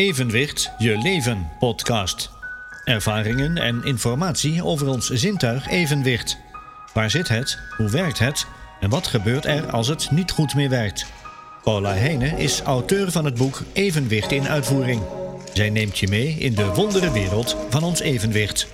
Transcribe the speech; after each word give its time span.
Evenwicht 0.00 0.70
Je 0.78 0.98
Leven 0.98 1.48
podcast. 1.58 2.30
Ervaringen 2.84 3.56
en 3.56 3.84
informatie 3.84 4.64
over 4.64 4.88
ons 4.88 5.10
zintuig 5.10 5.68
evenwicht. 5.68 6.38
Waar 6.92 7.10
zit 7.10 7.28
het? 7.28 7.58
Hoe 7.76 7.90
werkt 7.90 8.18
het? 8.18 8.46
En 8.80 8.90
wat 8.90 9.06
gebeurt 9.06 9.44
er 9.44 9.70
als 9.70 9.88
het 9.88 10.10
niet 10.10 10.30
goed 10.30 10.54
meer 10.54 10.68
werkt? 10.68 11.06
Paula 11.62 11.92
Heijnen 11.92 12.38
is 12.38 12.60
auteur 12.60 13.10
van 13.10 13.24
het 13.24 13.34
boek 13.34 13.62
Evenwicht 13.72 14.32
in 14.32 14.48
uitvoering. 14.48 15.02
Zij 15.52 15.70
neemt 15.70 15.98
je 15.98 16.08
mee 16.08 16.28
in 16.28 16.54
de 16.54 16.66
wondere 16.66 17.12
wereld 17.12 17.56
van 17.70 17.82
ons 17.82 18.00
evenwicht. 18.00 18.68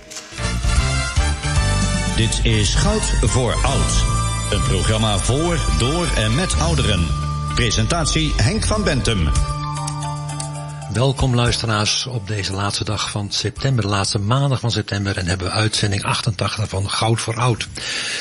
Dit 2.15 2.39
is 2.45 2.75
Goud 2.75 3.03
voor 3.21 3.53
Oud. 3.53 4.03
Een 4.51 4.63
programma 4.63 5.17
voor, 5.17 5.59
door 5.79 6.07
en 6.15 6.35
met 6.35 6.59
ouderen. 6.59 7.07
Presentatie 7.55 8.33
Henk 8.35 8.65
van 8.65 8.83
Bentum. 8.83 9.29
Welkom 10.97 11.35
luisteraars 11.35 12.05
op 12.05 12.27
deze 12.27 12.53
laatste 12.53 12.83
dag 12.83 13.11
van 13.11 13.31
september, 13.31 13.83
de 13.83 13.89
laatste 13.89 14.19
maandag 14.19 14.59
van 14.59 14.71
september. 14.71 15.17
En 15.17 15.25
hebben 15.25 15.47
we 15.47 15.53
uitzending 15.53 16.03
88 16.03 16.69
van 16.69 16.89
Goud 16.89 17.21
voor 17.21 17.35
Oud. 17.35 17.67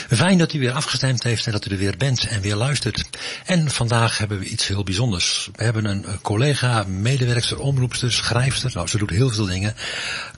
Fijn 0.08 0.38
dat 0.38 0.52
u 0.52 0.58
weer 0.58 0.72
afgestemd 0.72 1.22
heeft 1.22 1.46
en 1.46 1.52
dat 1.52 1.66
u 1.66 1.70
er 1.70 1.78
weer 1.78 1.96
bent 1.96 2.26
en 2.26 2.40
weer 2.40 2.56
luistert. 2.56 3.04
En 3.44 3.70
vandaag 3.70 4.18
hebben 4.18 4.38
we 4.38 4.44
iets 4.44 4.66
heel 4.66 4.82
bijzonders. 4.82 5.50
We 5.54 5.64
hebben 5.64 5.84
een 5.84 6.04
collega, 6.22 6.84
medewerkster, 6.88 7.58
omroepster, 7.58 8.12
schrijfster. 8.12 8.70
Nou, 8.74 8.86
ze 8.86 8.98
doet 8.98 9.10
heel 9.10 9.30
veel 9.30 9.46
dingen. 9.46 9.74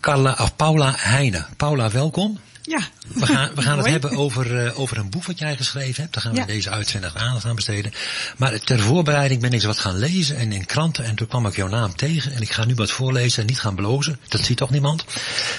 Carla, 0.00 0.36
of 0.40 0.56
Paula 0.56 0.94
Heijnen. 0.96 1.46
Paula, 1.56 1.90
welkom. 1.90 2.38
Ja. 2.68 2.80
We 3.14 3.26
gaan, 3.26 3.50
we 3.54 3.62
gaan 3.62 3.78
het 3.78 3.86
hebben 3.86 4.10
over, 4.10 4.64
uh, 4.64 4.80
over 4.80 4.98
een 4.98 5.10
boek 5.10 5.24
wat 5.24 5.38
jij 5.38 5.56
geschreven 5.56 6.02
hebt. 6.02 6.14
Daar 6.14 6.22
gaan 6.22 6.32
we 6.32 6.38
ja. 6.38 6.46
deze 6.46 6.70
uitzending 6.70 7.14
aandacht 7.14 7.44
aan 7.44 7.54
besteden. 7.54 7.92
Maar 8.36 8.60
ter 8.60 8.80
voorbereiding 8.80 9.40
ben 9.40 9.52
ik 9.52 9.62
wat 9.62 9.78
gaan 9.78 9.98
lezen 9.98 10.36
en 10.36 10.52
in 10.52 10.66
kranten. 10.66 11.04
En 11.04 11.14
toen 11.14 11.26
kwam 11.26 11.46
ik 11.46 11.56
jouw 11.56 11.68
naam 11.68 11.96
tegen. 11.96 12.32
En 12.32 12.42
ik 12.42 12.52
ga 12.52 12.64
nu 12.64 12.74
wat 12.74 12.90
voorlezen 12.90 13.40
en 13.40 13.46
niet 13.46 13.60
gaan 13.60 13.74
blozen. 13.74 14.18
Dat 14.28 14.44
ziet 14.44 14.56
toch 14.56 14.70
niemand. 14.70 15.04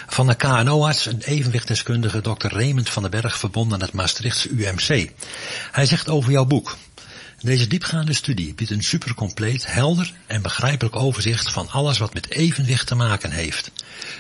Van 0.08 0.28
de 0.28 0.36
KNO-arts, 0.36 1.06
een 1.06 1.22
evenwichtdeskundige, 1.22 2.22
dokter 2.22 2.52
Raymond 2.52 2.90
van 2.90 3.02
den 3.02 3.12
Berg, 3.12 3.38
verbonden 3.38 3.74
aan 3.74 3.86
het 3.86 3.94
Maastrichtse 3.94 4.50
UMC. 4.50 5.12
Hij 5.72 5.86
zegt 5.86 6.10
over 6.10 6.32
jouw 6.32 6.46
boek. 6.46 6.78
Deze 7.42 7.68
diepgaande 7.68 8.14
studie 8.14 8.54
biedt 8.54 8.72
een 8.72 8.84
supercompleet, 8.84 9.66
helder 9.74 10.14
en 10.28 10.42
begrijpelijk 10.42 10.96
overzicht 10.96 11.52
van 11.52 11.70
alles 11.70 11.98
wat 11.98 12.14
met 12.14 12.30
evenwicht 12.30 12.88
te 12.88 12.96
maken 12.96 13.32
heeft. 13.32 13.72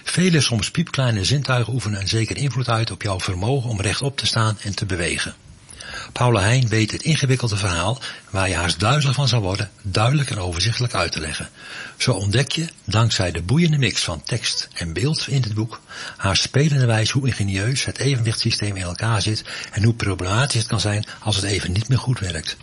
Vele 0.03 0.41
soms 0.41 0.71
piepkleine 0.71 1.23
zintuigen 1.23 1.73
oefenen 1.73 2.01
een 2.01 2.07
zeker 2.07 2.37
invloed 2.37 2.69
uit 2.69 2.91
op 2.91 3.01
jouw 3.01 3.19
vermogen 3.19 3.69
om 3.69 3.81
rechtop 3.81 4.17
te 4.17 4.25
staan 4.25 4.57
en 4.61 4.75
te 4.75 4.85
bewegen. 4.85 5.33
Paula 6.13 6.41
Heijn 6.41 6.67
weet 6.67 6.91
het 6.91 7.03
ingewikkelde 7.03 7.57
verhaal, 7.57 8.01
waar 8.29 8.49
je 8.49 8.55
haast 8.55 8.79
duizelig 8.79 9.15
van 9.15 9.27
zal 9.27 9.41
worden, 9.41 9.69
duidelijk 9.81 10.29
en 10.29 10.39
overzichtelijk 10.39 10.93
uit 10.93 11.11
te 11.11 11.19
leggen. 11.19 11.49
Zo 11.97 12.11
ontdek 12.11 12.51
je, 12.51 12.67
dankzij 12.83 13.31
de 13.31 13.41
boeiende 13.41 13.77
mix 13.77 14.03
van 14.03 14.23
tekst 14.23 14.67
en 14.73 14.93
beeld 14.93 15.27
in 15.27 15.41
het 15.41 15.53
boek, 15.53 15.81
haar 16.17 16.37
spelende 16.37 16.85
wijze 16.85 17.13
hoe 17.13 17.27
ingenieus 17.27 17.85
het 17.85 17.97
evenwichtssysteem 17.97 18.75
in 18.75 18.83
elkaar 18.83 19.21
zit 19.21 19.43
en 19.71 19.83
hoe 19.83 19.93
problematisch 19.93 20.59
het 20.59 20.67
kan 20.67 20.79
zijn 20.79 21.05
als 21.19 21.35
het 21.35 21.45
even 21.45 21.71
niet 21.71 21.87
meer 21.87 21.99
goed 21.99 22.19
werkt. 22.19 22.57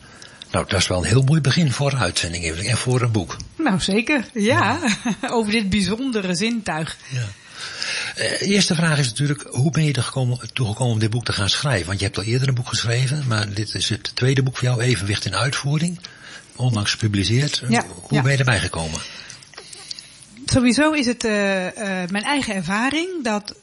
Nou, 0.50 0.64
dat 0.68 0.80
is 0.80 0.86
wel 0.86 0.98
een 0.98 1.08
heel 1.08 1.22
mooi 1.22 1.40
begin 1.40 1.72
voor 1.72 1.92
een 1.92 1.98
uitzending 1.98 2.44
en 2.44 2.76
voor 2.76 3.00
een 3.00 3.12
boek. 3.12 3.36
Nou, 3.56 3.80
zeker. 3.80 4.24
Ja, 4.34 4.78
ja. 5.20 5.28
over 5.36 5.52
dit 5.52 5.70
bijzondere 5.70 6.34
zintuig. 6.34 6.96
Ja. 7.08 7.26
Uh, 8.18 8.40
eerste 8.40 8.74
vraag 8.74 8.98
is 8.98 9.08
natuurlijk, 9.08 9.46
hoe 9.50 9.70
ben 9.70 9.84
je 9.84 9.92
er 9.92 10.02
gekomen, 10.02 10.38
toegekomen 10.52 10.92
om 10.92 10.98
dit 10.98 11.10
boek 11.10 11.24
te 11.24 11.32
gaan 11.32 11.48
schrijven? 11.48 11.86
Want 11.86 11.98
je 11.98 12.04
hebt 12.04 12.18
al 12.18 12.24
eerder 12.24 12.48
een 12.48 12.54
boek 12.54 12.68
geschreven, 12.68 13.24
maar 13.26 13.54
dit 13.54 13.74
is 13.74 13.88
het 13.88 14.16
tweede 14.16 14.42
boek 14.42 14.56
voor 14.56 14.68
jou, 14.68 14.80
Evenwicht 14.80 15.24
in 15.24 15.34
Uitvoering. 15.34 15.98
Onlangs 16.56 16.90
gepubliceerd. 16.90 17.62
Ja, 17.68 17.84
hoe 17.86 18.16
ja. 18.16 18.22
ben 18.22 18.32
je 18.32 18.38
erbij 18.38 18.60
gekomen? 18.60 19.00
Sowieso 20.46 20.92
is 20.92 21.06
het 21.06 21.24
uh, 21.24 21.64
uh, 21.64 21.72
mijn 22.08 22.24
eigen 22.24 22.54
ervaring 22.54 23.24
dat 23.24 23.54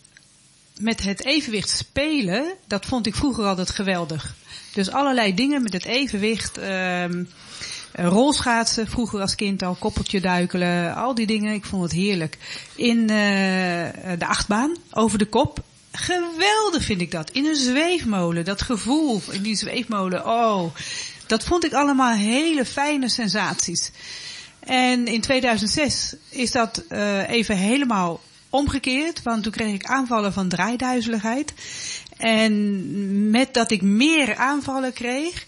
met 0.79 1.03
het 1.03 1.25
evenwicht 1.25 1.69
spelen, 1.69 2.53
dat 2.67 2.85
vond 2.85 3.07
ik 3.07 3.15
vroeger 3.15 3.45
altijd 3.45 3.69
geweldig. 3.69 4.35
Dus 4.73 4.91
allerlei 4.91 5.33
dingen 5.33 5.63
met 5.63 5.73
het 5.73 5.85
evenwicht. 5.85 6.57
Um, 6.57 7.29
rolschaatsen, 7.95 8.87
vroeger 8.87 9.21
als 9.21 9.35
kind 9.35 9.63
al, 9.63 9.75
koppeltje 9.79 10.21
duikelen, 10.21 10.95
al 10.95 11.15
die 11.15 11.27
dingen. 11.27 11.53
Ik 11.53 11.65
vond 11.65 11.83
het 11.83 11.91
heerlijk. 11.91 12.37
In 12.75 12.99
uh, 12.99 13.07
de 14.17 14.25
achtbaan, 14.27 14.75
over 14.91 15.17
de 15.17 15.25
kop. 15.25 15.63
Geweldig 15.91 16.83
vind 16.83 17.01
ik 17.01 17.11
dat. 17.11 17.29
In 17.29 17.45
een 17.45 17.55
zweefmolen, 17.55 18.45
dat 18.45 18.61
gevoel 18.61 19.21
in 19.31 19.41
die 19.41 19.55
zweefmolen. 19.55 20.25
Oh, 20.25 20.75
dat 21.27 21.43
vond 21.43 21.65
ik 21.65 21.73
allemaal 21.73 22.13
hele 22.13 22.65
fijne 22.65 23.09
sensaties. 23.09 23.91
En 24.59 25.07
in 25.07 25.21
2006 25.21 26.15
is 26.29 26.51
dat 26.51 26.83
uh, 26.89 27.29
even 27.29 27.57
helemaal 27.57 28.21
omgekeerd, 28.49 29.23
want 29.23 29.43
toen 29.43 29.51
kreeg 29.51 29.73
ik 29.73 29.85
aanvallen 29.85 30.33
van 30.33 30.47
draaiduizeligheid. 30.47 31.53
En 32.23 33.29
met 33.29 33.53
dat 33.53 33.71
ik 33.71 33.81
meer 33.81 34.35
aanvallen 34.35 34.93
kreeg, 34.93 35.45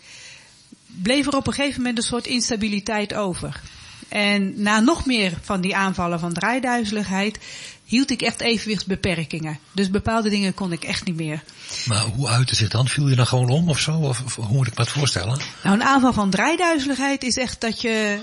bleef 0.85 1.27
er 1.27 1.35
op 1.35 1.47
een 1.47 1.53
gegeven 1.53 1.77
moment 1.77 1.97
een 1.97 2.03
soort 2.03 2.27
instabiliteit 2.27 3.13
over. 3.13 3.61
En 4.07 4.61
na 4.61 4.79
nog 4.79 5.05
meer 5.05 5.33
van 5.41 5.61
die 5.61 5.75
aanvallen 5.75 6.19
van 6.19 6.33
draaiduizeligheid, 6.33 7.39
hield 7.85 8.11
ik 8.11 8.21
echt 8.21 8.41
evenwichtsbeperkingen. 8.41 9.59
Dus 9.71 9.89
bepaalde 9.89 10.29
dingen 10.29 10.53
kon 10.53 10.71
ik 10.71 10.83
echt 10.83 11.05
niet 11.05 11.15
meer. 11.15 11.43
Maar 11.85 12.01
hoe 12.01 12.27
uitte 12.27 12.55
zich 12.55 12.69
dan? 12.69 12.87
Viel 12.87 13.07
je 13.07 13.15
dan 13.15 13.27
gewoon 13.27 13.49
om 13.49 13.69
of 13.69 13.79
zo? 13.79 13.97
Of, 13.97 14.21
of 14.25 14.35
hoe 14.35 14.55
moet 14.55 14.67
ik 14.67 14.77
me 14.77 14.83
dat 14.83 14.89
voorstellen? 14.89 15.39
Nou, 15.63 15.75
een 15.75 15.83
aanval 15.83 16.13
van 16.13 16.29
draaiduizeligheid 16.29 17.23
is 17.23 17.37
echt 17.37 17.61
dat 17.61 17.81
je 17.81 18.19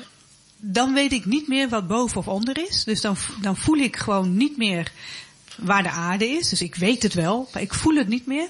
dan 0.57 0.95
weet 0.95 1.13
ik 1.13 1.25
niet 1.25 1.49
meer 1.49 1.69
wat 1.69 1.87
boven 1.87 2.17
of 2.17 2.29
onder 2.29 2.59
is. 2.69 2.85
Dus 2.85 3.01
dan, 3.01 3.17
dan 3.41 3.57
voel 3.57 3.77
ik 3.77 3.97
gewoon 3.97 4.37
niet 4.37 4.57
meer 4.57 4.93
waar 5.59 5.83
de 5.83 5.91
aarde 5.91 6.29
is. 6.29 6.49
Dus 6.49 6.63
ik 6.63 6.75
weet 6.75 7.03
het 7.03 7.15
wel, 7.15 7.49
maar 7.53 7.63
ik 7.63 7.75
voel 7.75 7.95
het 7.95 8.09
niet 8.09 8.27
meer. 8.27 8.49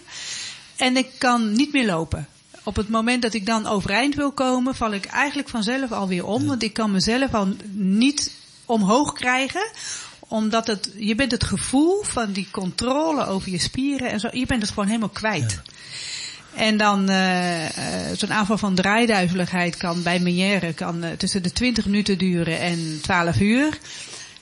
En 0.76 0.96
ik 0.96 1.08
kan 1.18 1.52
niet 1.52 1.72
meer 1.72 1.86
lopen. 1.86 2.28
Op 2.64 2.76
het 2.76 2.88
moment 2.88 3.22
dat 3.22 3.34
ik 3.34 3.46
dan 3.46 3.66
overeind 3.66 4.14
wil 4.14 4.32
komen, 4.32 4.74
val 4.74 4.92
ik 4.92 5.04
eigenlijk 5.04 5.48
vanzelf 5.48 5.92
alweer 5.92 6.26
om. 6.26 6.46
Want 6.46 6.62
ik 6.62 6.72
kan 6.72 6.90
mezelf 6.90 7.34
al 7.34 7.48
niet 7.72 8.32
omhoog 8.66 9.12
krijgen. 9.12 9.70
Omdat 10.18 10.66
het, 10.66 10.90
je 10.96 11.14
bent 11.14 11.30
het 11.30 11.44
gevoel 11.44 12.02
van 12.02 12.32
die 12.32 12.48
controle 12.50 13.26
over 13.26 13.50
je 13.50 13.58
spieren 13.58 14.10
en 14.10 14.20
zo, 14.20 14.28
je 14.32 14.46
bent 14.46 14.62
het 14.62 14.70
gewoon 14.70 14.86
helemaal 14.86 15.08
kwijt. 15.08 15.50
Ja. 15.50 15.72
En 16.54 16.76
dan 16.76 17.10
uh, 17.10 17.62
uh, 17.62 17.70
zo'n 18.16 18.32
aanval 18.32 18.58
van 18.58 18.74
draaiduizeligheid 18.74 19.76
kan 19.76 20.02
bij 20.02 20.18
Meniere 20.18 20.72
kan 20.72 21.04
uh, 21.04 21.10
tussen 21.10 21.42
de 21.42 21.52
20 21.52 21.84
minuten 21.84 22.18
duren 22.18 22.60
en 22.60 22.98
12 23.02 23.40
uur. 23.40 23.78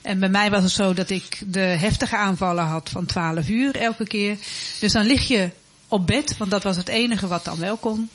En 0.01 0.19
bij 0.19 0.29
mij 0.29 0.49
was 0.49 0.63
het 0.63 0.71
zo 0.71 0.93
dat 0.93 1.09
ik 1.09 1.41
de 1.45 1.59
heftige 1.59 2.17
aanvallen 2.17 2.65
had 2.65 2.89
van 2.89 3.05
12 3.05 3.49
uur 3.49 3.75
elke 3.75 4.07
keer. 4.07 4.37
Dus 4.79 4.91
dan 4.91 5.05
lig 5.05 5.27
je 5.27 5.49
op 5.87 6.07
bed, 6.07 6.37
want 6.37 6.51
dat 6.51 6.63
was 6.63 6.77
het 6.77 6.87
enige 6.87 7.27
wat 7.27 7.45
dan 7.45 7.59
wel 7.59 7.77
kon. 7.77 8.09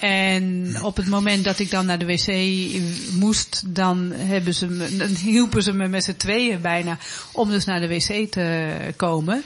En 0.00 0.76
op 0.82 0.96
het 0.96 1.06
moment 1.06 1.44
dat 1.44 1.58
ik 1.58 1.70
dan 1.70 1.86
naar 1.86 1.98
de 1.98 2.06
wc 2.06 2.32
moest, 3.12 3.62
dan 3.66 4.12
hebben 4.12 4.54
ze 4.54 4.66
me, 4.66 4.96
dan 4.96 5.08
hielpen 5.08 5.62
ze 5.62 5.72
me 5.72 5.88
met 5.88 6.04
z'n 6.04 6.16
tweeën 6.16 6.60
bijna 6.60 6.98
om 7.32 7.50
dus 7.50 7.64
naar 7.64 7.80
de 7.80 7.88
wc 7.88 8.32
te 8.32 8.76
komen. 8.96 9.42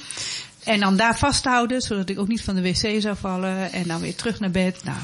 En 0.65 0.81
dan 0.81 0.97
daar 0.97 1.19
vasthouden, 1.19 1.81
zodat 1.81 2.09
ik 2.09 2.19
ook 2.19 2.29
niet 2.29 2.43
van 2.43 2.55
de 2.55 2.63
wc 2.63 3.03
zou 3.03 3.17
vallen. 3.21 3.73
En 3.73 3.89
dan 3.89 4.01
weer 4.01 4.15
terug 4.15 4.41
naar 4.41 4.51
bed. 4.51 4.85
Nou, 4.85 4.99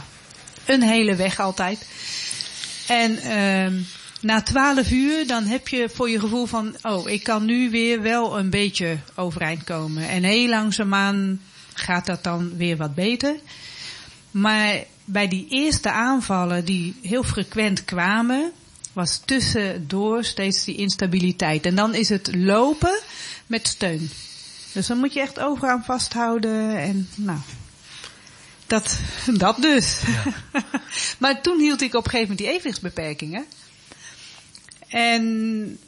een 0.65 0.83
hele 0.83 1.16
weg 1.16 1.41
altijd. 1.41 1.87
En 2.87 3.19
uh, 3.25 3.83
na 4.20 4.42
twaalf 4.42 4.90
uur, 4.90 5.26
dan 5.26 5.44
heb 5.44 5.68
je 5.68 5.88
voor 5.94 6.10
je 6.10 6.20
gevoel 6.20 6.46
van, 6.46 6.76
oh, 6.82 7.10
ik 7.10 7.22
kan 7.22 7.44
nu 7.44 7.70
weer 7.70 8.02
wel 8.02 8.38
een 8.38 8.50
beetje 8.50 8.98
overeind 9.14 9.64
komen. 9.64 10.08
En 10.08 10.22
heel 10.22 10.48
langzaamaan 10.48 11.40
gaat 11.74 12.06
dat 12.06 12.24
dan 12.24 12.56
weer 12.56 12.76
wat 12.76 12.94
beter. 12.94 13.36
Maar 14.30 14.84
bij 15.04 15.28
die 15.28 15.46
eerste 15.48 15.90
aanvallen 15.90 16.64
die 16.64 16.96
heel 17.02 17.22
frequent 17.22 17.84
kwamen, 17.84 18.52
was 18.92 19.20
tussendoor 19.24 20.24
steeds 20.24 20.64
die 20.64 20.76
instabiliteit. 20.76 21.66
En 21.66 21.74
dan 21.74 21.94
is 21.94 22.08
het 22.08 22.34
lopen 22.34 23.00
met 23.47 23.66
steun. 23.66 24.10
Dus 24.72 24.86
dan 24.86 24.98
moet 24.98 25.12
je 25.12 25.21
echt 25.21 25.41
overal 25.41 25.71
aan 25.71 25.84
vasthouden 25.84 26.78
en 26.78 27.09
nou, 27.14 27.38
dat, 28.66 28.98
dat 29.44 29.56
dus. 29.62 30.00
Ja. 30.06 30.62
maar 31.18 31.42
toen 31.42 31.60
hield 31.60 31.80
ik 31.80 31.94
op 31.94 32.04
een 32.04 32.10
gegeven 32.10 32.28
moment 32.28 32.38
die 32.38 32.48
evenwichtsbeperkingen. 32.48 33.44
En 34.88 35.78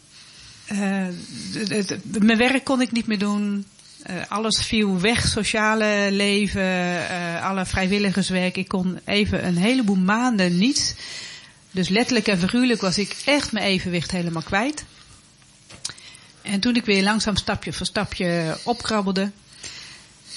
uh, 0.73 1.07
het, 1.53 1.89
het, 1.89 2.23
mijn 2.23 2.39
werk 2.39 2.65
kon 2.65 2.81
ik 2.81 2.93
niet 2.93 3.07
meer 3.07 3.19
doen. 3.19 3.67
Uh, 4.11 4.17
alles 4.29 4.63
viel 4.63 5.01
weg, 5.01 5.27
sociale 5.27 6.09
leven, 6.11 6.63
uh, 6.63 7.45
alle 7.45 7.67
vrijwilligerswerk. 7.67 8.57
Ik 8.57 8.69
kon 8.69 8.99
even 9.05 9.47
een 9.47 9.57
heleboel 9.57 9.97
maanden 9.97 10.59
niets. 10.59 10.95
Dus 11.71 11.89
letterlijk 11.89 12.27
en 12.27 12.39
figuurlijk 12.39 12.81
was 12.81 12.99
ik 12.99 13.17
echt 13.25 13.53
mijn 13.53 13.65
evenwicht 13.65 14.11
helemaal 14.11 14.43
kwijt. 14.43 14.85
En 16.43 16.61
toen 16.61 16.77
ik 16.77 16.85
weer 16.85 17.03
langzaam 17.03 17.37
stapje 17.37 17.73
voor 17.73 17.87
stapje 17.87 18.59
opkrabbelde, 18.65 19.31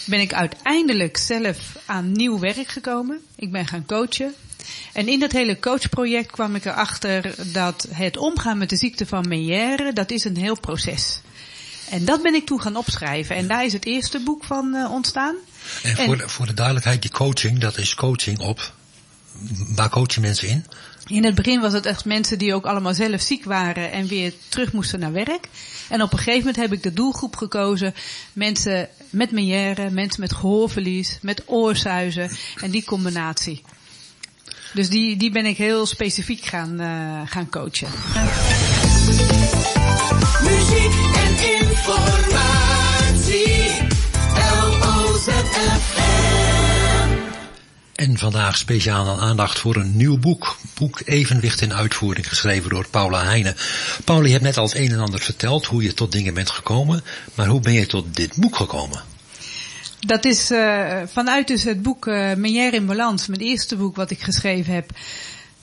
ben 0.05 0.19
ik 0.19 0.33
uiteindelijk 0.33 1.17
zelf 1.17 1.57
aan 1.85 2.11
nieuw 2.11 2.39
werk 2.39 2.67
gekomen. 2.67 3.19
Ik 3.35 3.51
ben 3.51 3.67
gaan 3.67 3.85
coachen. 3.85 4.33
En 4.93 5.07
in 5.07 5.19
dat 5.19 5.31
hele 5.31 5.59
coachproject 5.59 6.31
kwam 6.31 6.55
ik 6.55 6.65
erachter 6.65 7.35
dat 7.51 7.87
het 7.89 8.17
omgaan 8.17 8.57
met 8.57 8.69
de 8.69 8.77
ziekte 8.77 9.05
van 9.05 9.27
Meière, 9.27 9.93
dat 9.93 10.11
is 10.11 10.23
een 10.23 10.37
heel 10.37 10.59
proces. 10.59 11.21
En 11.89 12.05
dat 12.05 12.21
ben 12.21 12.33
ik 12.33 12.45
toen 12.45 12.61
gaan 12.61 12.75
opschrijven. 12.75 13.35
En 13.35 13.47
daar 13.47 13.65
is 13.65 13.73
het 13.73 13.85
eerste 13.85 14.19
boek 14.19 14.43
van 14.43 14.75
uh, 14.75 14.91
ontstaan. 14.91 15.35
En, 15.83 15.97
en 15.97 16.05
voor, 16.05 16.17
de, 16.17 16.29
voor 16.29 16.45
de 16.45 16.53
duidelijkheid, 16.53 17.01
die 17.01 17.11
coaching, 17.11 17.59
dat 17.59 17.77
is 17.77 17.95
coaching 17.95 18.39
op... 18.39 18.73
Waar 19.75 19.89
coach 19.89 20.13
je 20.13 20.21
mensen 20.21 20.47
in? 20.47 20.65
In 21.07 21.23
het 21.23 21.35
begin 21.35 21.61
was 21.61 21.73
het 21.73 21.85
echt 21.85 22.05
mensen 22.05 22.37
die 22.37 22.53
ook 22.53 22.65
allemaal 22.65 22.93
zelf 22.93 23.21
ziek 23.21 23.43
waren 23.43 23.91
en 23.91 24.07
weer 24.07 24.33
terug 24.49 24.73
moesten 24.73 24.99
naar 24.99 25.11
werk. 25.11 25.47
En 25.89 26.01
op 26.01 26.11
een 26.11 26.17
gegeven 26.17 26.39
moment 26.39 26.55
heb 26.55 26.73
ik 26.73 26.83
de 26.83 26.93
doelgroep 26.93 27.35
gekozen. 27.35 27.93
Mensen 28.33 28.89
met 29.13 29.31
meière, 29.31 29.89
mensen 29.89 30.21
met 30.21 30.33
gehoorverlies, 30.33 31.17
met 31.21 31.43
oorsuizen 31.45 32.31
en 32.61 32.71
die 32.71 32.83
combinatie. 32.83 33.61
Dus 34.73 34.89
die, 34.89 35.17
die 35.17 35.31
ben 35.31 35.45
ik 35.45 35.57
heel 35.57 35.85
specifiek 35.85 36.45
gaan, 36.45 36.81
uh, 36.81 37.21
gaan 37.25 37.49
coachen. 37.49 37.87
Muziek 40.43 40.93
en 41.15 41.61
informatie. 41.61 42.63
En 47.95 48.17
vandaag 48.17 48.57
speciaal 48.57 49.21
aandacht 49.21 49.59
voor 49.59 49.75
een 49.75 49.97
nieuw 49.97 50.17
boek. 50.17 50.57
Boek 50.73 51.01
Evenwicht 51.05 51.61
in 51.61 51.73
Uitvoering, 51.73 52.29
geschreven 52.29 52.69
door 52.69 52.87
Paula 52.89 53.23
Heijnen. 53.23 53.55
Paula, 54.03 54.25
je 54.25 54.31
hebt 54.31 54.43
net 54.43 54.57
al 54.57 54.65
het 54.65 54.75
een 54.75 54.91
en 54.91 54.99
ander 54.99 55.19
verteld 55.19 55.65
hoe 55.65 55.83
je 55.83 55.93
tot 55.93 56.11
dingen 56.11 56.33
bent 56.33 56.49
gekomen. 56.49 57.03
Maar 57.35 57.47
hoe 57.47 57.59
ben 57.59 57.73
je 57.73 57.85
tot 57.85 58.15
dit 58.15 58.35
boek 58.35 58.55
gekomen? 58.55 59.03
Dat 59.99 60.25
is 60.25 60.51
uh, 60.51 61.01
vanuit 61.05 61.47
dus 61.47 61.63
het 61.63 61.81
boek 61.81 62.05
uh, 62.05 62.33
Menière 62.33 62.75
in 62.75 62.85
Balans, 62.85 63.27
mijn 63.27 63.41
eerste 63.41 63.75
boek 63.75 63.95
wat 63.95 64.11
ik 64.11 64.21
geschreven 64.21 64.73
heb. 64.73 64.91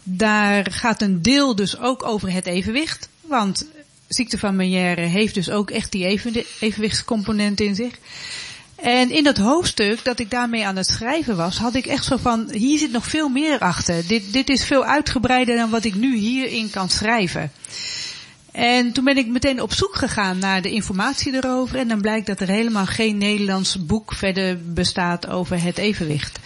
Daar 0.03 0.73
gaat 0.73 1.03
een 1.03 1.23
deel 1.23 1.55
dus 1.55 1.79
ook 1.79 2.05
over 2.05 2.33
het 2.33 2.47
evenwicht. 2.47 3.09
Want 3.21 3.67
ziekte 4.09 4.39
van 4.39 4.57
Menière 4.57 5.01
heeft 5.01 5.35
dus 5.35 5.51
ook 5.51 5.71
echt 5.71 5.93
die 5.93 6.05
even, 6.05 6.45
evenwichtscomponent 6.61 7.61
in 7.61 7.75
zich. 7.75 7.95
En 8.83 9.11
in 9.11 9.25
dat 9.25 9.37
hoofdstuk 9.37 10.05
dat 10.05 10.19
ik 10.19 10.31
daarmee 10.31 10.67
aan 10.67 10.77
het 10.77 10.87
schrijven 10.87 11.37
was, 11.37 11.59
had 11.59 11.75
ik 11.75 11.87
echt 11.87 12.05
zo 12.05 12.17
van, 12.17 12.51
hier 12.53 12.79
zit 12.79 12.93
nog 12.93 13.07
veel 13.07 13.29
meer 13.29 13.59
achter. 13.59 14.07
Dit, 14.07 14.33
dit 14.33 14.49
is 14.49 14.65
veel 14.65 14.85
uitgebreider 14.85 15.57
dan 15.57 15.71
wat 15.71 15.85
ik 15.85 15.95
nu 15.95 16.17
hierin 16.17 16.71
kan 16.71 16.89
schrijven. 16.89 17.53
En 18.53 18.93
toen 18.93 19.05
ben 19.05 19.17
ik 19.17 19.27
meteen 19.27 19.63
op 19.63 19.73
zoek 19.73 19.97
gegaan 19.97 20.39
naar 20.39 20.63
de 20.63 20.71
informatie 20.71 21.35
erover. 21.35 21.79
En 21.79 21.89
dan 21.89 22.01
blijkt 22.01 22.27
dat 22.27 22.41
er 22.41 22.49
helemaal 22.49 22.87
geen 22.87 23.19
Nederlands 23.19 23.87
boek 23.87 24.15
verder 24.15 24.73
bestaat 24.73 25.29
over 25.29 25.63
het 25.63 25.79
evenwicht. 25.79 26.39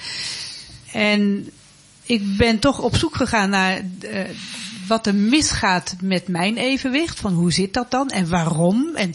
En 0.93 1.51
ik 2.03 2.37
ben 2.37 2.59
toch 2.59 2.79
op 2.79 2.97
zoek 2.97 3.17
gegaan 3.17 3.51
naar 3.51 3.81
uh, 4.03 4.21
wat 4.87 5.07
er 5.07 5.15
misgaat 5.15 5.95
met 6.01 6.29
mijn 6.29 6.57
evenwicht. 6.57 7.21
Van 7.21 7.33
hoe 7.33 7.53
zit 7.53 7.75
dat 7.75 7.91
dan 7.91 8.09
en 8.09 8.29
waarom? 8.29 8.91
En 8.95 9.15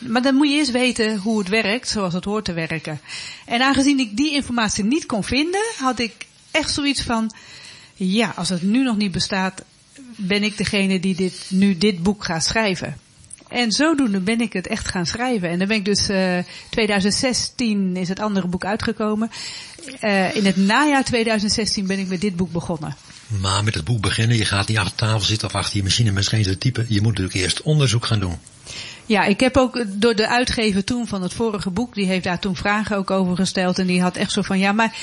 maar 0.00 0.22
dan 0.22 0.34
moet 0.34 0.48
je 0.48 0.54
eerst 0.54 0.70
weten 0.70 1.16
hoe 1.16 1.38
het 1.38 1.48
werkt, 1.48 1.88
zoals 1.88 2.14
het 2.14 2.24
hoort 2.24 2.44
te 2.44 2.52
werken. 2.52 3.00
En 3.46 3.60
aangezien 3.60 3.98
ik 3.98 4.16
die 4.16 4.34
informatie 4.34 4.84
niet 4.84 5.06
kon 5.06 5.24
vinden, 5.24 5.72
had 5.76 5.98
ik 5.98 6.26
echt 6.50 6.74
zoiets 6.74 7.02
van, 7.02 7.34
ja, 7.94 8.32
als 8.36 8.48
het 8.48 8.62
nu 8.62 8.82
nog 8.82 8.96
niet 8.96 9.12
bestaat, 9.12 9.62
ben 10.16 10.42
ik 10.42 10.56
degene 10.56 11.00
die 11.00 11.14
dit, 11.14 11.46
nu 11.48 11.78
dit 11.78 12.02
boek 12.02 12.24
gaat 12.24 12.44
schrijven. 12.44 12.96
En 13.50 13.72
zodoende 13.72 14.20
ben 14.20 14.40
ik 14.40 14.52
het 14.52 14.66
echt 14.66 14.88
gaan 14.88 15.06
schrijven. 15.06 15.48
En 15.48 15.58
dan 15.58 15.68
ben 15.68 15.76
ik 15.76 15.84
dus, 15.84 16.10
uh, 16.10 16.38
eh, 16.38 16.44
2016 16.70 17.96
is 17.96 18.08
het 18.08 18.20
andere 18.20 18.46
boek 18.46 18.64
uitgekomen. 18.64 19.30
Uh, 20.00 20.34
in 20.34 20.44
het 20.44 20.56
najaar 20.56 21.04
2016 21.04 21.86
ben 21.86 21.98
ik 21.98 22.08
met 22.08 22.20
dit 22.20 22.36
boek 22.36 22.52
begonnen. 22.52 22.96
Maar 23.40 23.64
met 23.64 23.74
het 23.74 23.84
boek 23.84 24.00
beginnen, 24.00 24.36
je 24.36 24.44
gaat 24.44 24.68
niet 24.68 24.78
achter 24.78 24.96
tafel 24.96 25.20
zitten 25.20 25.48
of 25.48 25.54
achter 25.54 25.76
je 25.76 25.82
machine 25.82 26.10
misschien 26.10 26.42
te 26.42 26.58
typen. 26.58 26.86
Je 26.88 27.00
moet 27.00 27.10
natuurlijk 27.10 27.36
eerst 27.36 27.62
onderzoek 27.62 28.06
gaan 28.06 28.20
doen. 28.20 28.38
Ja, 29.10 29.24
ik 29.24 29.40
heb 29.40 29.56
ook 29.56 29.84
door 29.88 30.14
de 30.14 30.28
uitgever 30.28 30.84
toen 30.84 31.06
van 31.06 31.22
het 31.22 31.32
vorige 31.32 31.70
boek, 31.70 31.94
die 31.94 32.06
heeft 32.06 32.24
daar 32.24 32.38
toen 32.38 32.56
vragen 32.56 32.96
ook 32.96 33.10
over 33.10 33.36
gesteld. 33.36 33.78
En 33.78 33.86
die 33.86 34.02
had 34.02 34.16
echt 34.16 34.32
zo 34.32 34.42
van, 34.42 34.58
ja, 34.58 34.72
maar 34.72 34.96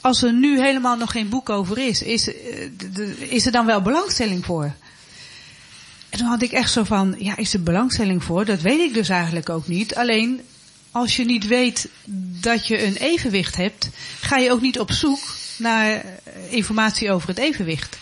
als 0.00 0.22
er 0.22 0.32
nu 0.32 0.60
helemaal 0.60 0.96
nog 0.96 1.10
geen 1.10 1.28
boek 1.28 1.50
over 1.50 1.78
is, 1.78 2.02
is, 2.02 2.34
eh, 2.34 3.32
is 3.32 3.46
er 3.46 3.52
dan 3.52 3.66
wel 3.66 3.82
belangstelling 3.82 4.44
voor? 4.44 4.72
En 6.08 6.18
toen 6.18 6.26
had 6.26 6.42
ik 6.42 6.52
echt 6.52 6.72
zo 6.72 6.84
van, 6.84 7.14
ja, 7.18 7.36
is 7.36 7.54
er 7.54 7.62
belangstelling 7.62 8.24
voor? 8.24 8.44
Dat 8.44 8.60
weet 8.60 8.80
ik 8.80 8.94
dus 8.94 9.08
eigenlijk 9.08 9.48
ook 9.48 9.68
niet. 9.68 9.94
Alleen, 9.94 10.40
als 10.90 11.16
je 11.16 11.24
niet 11.24 11.46
weet 11.46 11.88
dat 12.40 12.66
je 12.66 12.84
een 12.84 12.96
evenwicht 12.96 13.56
hebt, 13.56 13.88
ga 14.20 14.36
je 14.36 14.52
ook 14.52 14.60
niet 14.60 14.80
op 14.80 14.92
zoek 14.92 15.20
naar 15.58 16.04
informatie 16.48 17.12
over 17.12 17.28
het 17.28 17.38
evenwicht. 17.38 17.96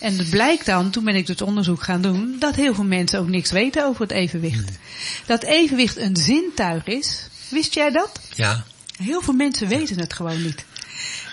En 0.00 0.18
het 0.18 0.30
blijkt 0.30 0.66
dan, 0.66 0.90
toen 0.90 1.04
ben 1.04 1.14
ik 1.14 1.26
het 1.26 1.42
onderzoek 1.42 1.82
gaan 1.82 2.02
doen, 2.02 2.36
dat 2.38 2.54
heel 2.54 2.74
veel 2.74 2.84
mensen 2.84 3.18
ook 3.18 3.28
niks 3.28 3.50
weten 3.50 3.86
over 3.86 4.02
het 4.02 4.10
evenwicht. 4.10 4.70
Dat 5.26 5.42
evenwicht 5.42 5.96
een 5.96 6.16
zintuig 6.16 6.86
is. 6.86 7.28
Wist 7.48 7.74
jij 7.74 7.90
dat? 7.90 8.20
Ja. 8.34 8.64
Heel 8.96 9.20
veel 9.20 9.34
mensen 9.34 9.68
weten 9.68 9.98
het 9.98 10.12
gewoon 10.12 10.42
niet. 10.42 10.64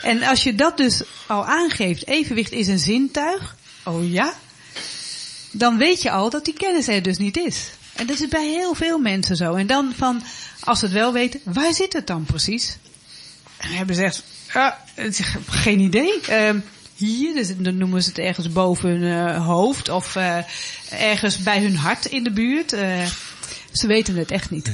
En 0.02 0.24
als 0.24 0.44
je 0.44 0.56
dat 0.56 0.78
dus 0.78 1.02
al 1.28 1.46
aangeeft, 1.46 2.08
evenwicht 2.08 2.52
is 2.52 2.68
een 2.68 2.80
zintuig. 2.80 3.56
Oh 3.84 4.12
ja. 4.12 4.34
Dan 5.52 5.78
weet 5.78 6.02
je 6.02 6.12
al 6.12 6.30
dat 6.30 6.46
die 6.46 6.54
kennis 6.54 6.88
er 6.88 7.02
dus 7.02 7.18
niet 7.18 7.38
is. 7.38 7.70
En 7.94 8.08
dat 8.08 8.20
is 8.20 8.28
bij 8.28 8.48
heel 8.48 8.74
veel 8.74 9.00
mensen 9.00 9.36
zo. 9.36 9.54
En 9.54 9.68
dan 9.68 9.94
van, 9.98 10.24
als 10.60 10.80
ze 10.80 10.86
het 10.86 10.94
wel 10.94 11.14
weten, 11.14 11.40
waar 11.44 11.74
zit 11.74 11.94
het 11.94 12.08
dan 12.08 12.24
precies? 12.24 12.78
En 13.58 13.70
hebben 13.70 13.96
ze 13.96 14.04
echt, 14.04 14.24
ja, 14.54 14.84
geen 15.48 15.80
idee. 15.80 16.20
Uh, 16.30 16.50
hier, 16.98 17.34
dus 17.34 17.58
dan 17.58 17.78
noemen 17.78 18.04
ze 18.04 18.10
het 18.10 18.18
ergens 18.18 18.52
boven 18.52 18.90
hun 18.90 19.02
uh, 19.02 19.46
hoofd 19.46 19.90
of 19.90 20.16
uh, 20.16 20.38
ergens 20.90 21.38
bij 21.38 21.62
hun 21.62 21.76
hart 21.76 22.06
in 22.06 22.24
de 22.24 22.32
buurt. 22.32 22.74
Uh, 22.74 23.06
ze 23.72 23.88
weten 23.88 24.16
het 24.16 24.32
echt 24.32 24.50
niet. 24.50 24.72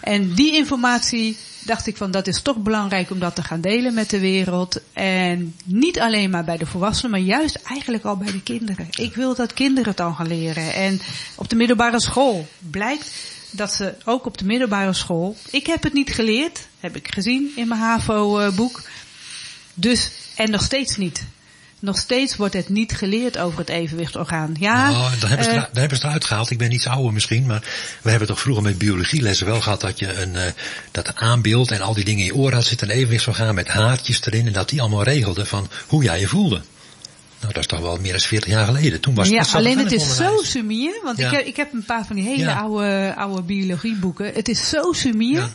En 0.00 0.34
die 0.34 0.54
informatie 0.54 1.36
dacht 1.64 1.86
ik 1.86 1.96
van 1.96 2.10
dat 2.10 2.26
is 2.26 2.42
toch 2.42 2.56
belangrijk 2.56 3.10
om 3.10 3.18
dat 3.18 3.34
te 3.34 3.42
gaan 3.42 3.60
delen 3.60 3.94
met 3.94 4.10
de 4.10 4.18
wereld. 4.18 4.80
En 4.92 5.54
niet 5.64 6.00
alleen 6.00 6.30
maar 6.30 6.44
bij 6.44 6.56
de 6.56 6.66
volwassenen, 6.66 7.10
maar 7.10 7.20
juist 7.20 7.54
eigenlijk 7.54 8.04
al 8.04 8.16
bij 8.16 8.32
de 8.32 8.42
kinderen. 8.42 8.88
Ik 8.90 9.14
wil 9.14 9.34
dat 9.34 9.54
kinderen 9.54 9.90
het 9.90 10.00
al 10.00 10.12
gaan 10.12 10.28
leren. 10.28 10.74
En 10.74 11.00
op 11.34 11.48
de 11.48 11.56
middelbare 11.56 12.00
school 12.00 12.48
blijkt 12.70 13.10
dat 13.50 13.72
ze 13.72 13.94
ook 14.04 14.26
op 14.26 14.38
de 14.38 14.44
middelbare 14.44 14.92
school. 14.92 15.36
Ik 15.50 15.66
heb 15.66 15.82
het 15.82 15.92
niet 15.92 16.12
geleerd, 16.12 16.66
heb 16.80 16.96
ik 16.96 17.14
gezien 17.14 17.52
in 17.56 17.68
mijn 17.68 17.80
HAVO-boek. 17.80 18.82
Dus, 19.74 20.10
en 20.36 20.50
nog 20.50 20.62
steeds 20.62 20.96
niet. 20.96 21.24
Nog 21.82 21.98
steeds 21.98 22.36
wordt 22.36 22.54
het 22.54 22.68
niet 22.68 22.92
geleerd 22.92 23.38
over 23.38 23.58
het 23.58 23.68
evenwichtorgaan. 23.68 24.56
Ja, 24.58 24.90
nou, 24.90 25.18
daar, 25.20 25.28
hebben 25.28 25.44
ze, 25.44 25.50
uh, 25.50 25.56
daar 25.56 25.68
hebben 25.72 25.98
ze 25.98 26.06
eruit 26.06 26.24
gehaald. 26.24 26.50
Ik 26.50 26.58
ben 26.58 26.72
iets 26.72 26.86
ouder 26.86 27.12
misschien, 27.12 27.46
maar 27.46 27.62
we 28.02 28.10
hebben 28.10 28.28
toch 28.28 28.40
vroeger 28.40 28.62
met 28.62 28.78
biologielessen 28.78 29.46
wel 29.46 29.60
gehad 29.60 29.80
dat 29.80 29.98
je 29.98 30.12
een, 30.12 30.34
uh, 30.34 30.42
dat 30.90 31.16
aanbeeld 31.16 31.70
en 31.70 31.80
al 31.80 31.94
die 31.94 32.04
dingen 32.04 32.20
in 32.20 32.26
je 32.26 32.34
oor 32.34 32.52
had 32.52 32.64
zitten, 32.64 32.90
een 32.90 32.96
evenwichtsorgaan 32.96 33.54
met 33.54 33.68
haartjes 33.68 34.26
erin 34.26 34.46
en 34.46 34.52
dat 34.52 34.68
die 34.68 34.80
allemaal 34.80 35.02
regelde 35.02 35.46
van 35.46 35.68
hoe 35.86 36.02
jij 36.02 36.20
je 36.20 36.28
voelde. 36.28 36.60
Nou, 37.40 37.54
dat 37.54 37.62
is 37.62 37.66
toch 37.68 37.80
wel 37.80 37.98
meer 38.00 38.12
dan 38.12 38.20
40 38.20 38.50
jaar 38.50 38.66
geleden. 38.66 39.00
Toen 39.00 39.14
was 39.14 39.28
ja, 39.28 39.44
alleen 39.52 39.78
het 39.78 39.92
is 39.92 40.16
zo 40.16 40.36
sumier. 40.42 41.00
Want 41.02 41.18
ja. 41.18 41.26
ik, 41.26 41.36
heb, 41.36 41.46
ik 41.46 41.56
heb 41.56 41.72
een 41.72 41.84
paar 41.84 42.06
van 42.06 42.16
die 42.16 42.24
hele 42.24 42.44
ja. 42.44 42.60
oude, 42.60 43.14
oude 43.16 43.42
biologieboeken. 43.42 44.32
Het 44.34 44.48
is 44.48 44.68
zo 44.68 44.92
sumier. 44.92 45.40
Ja. 45.40 45.50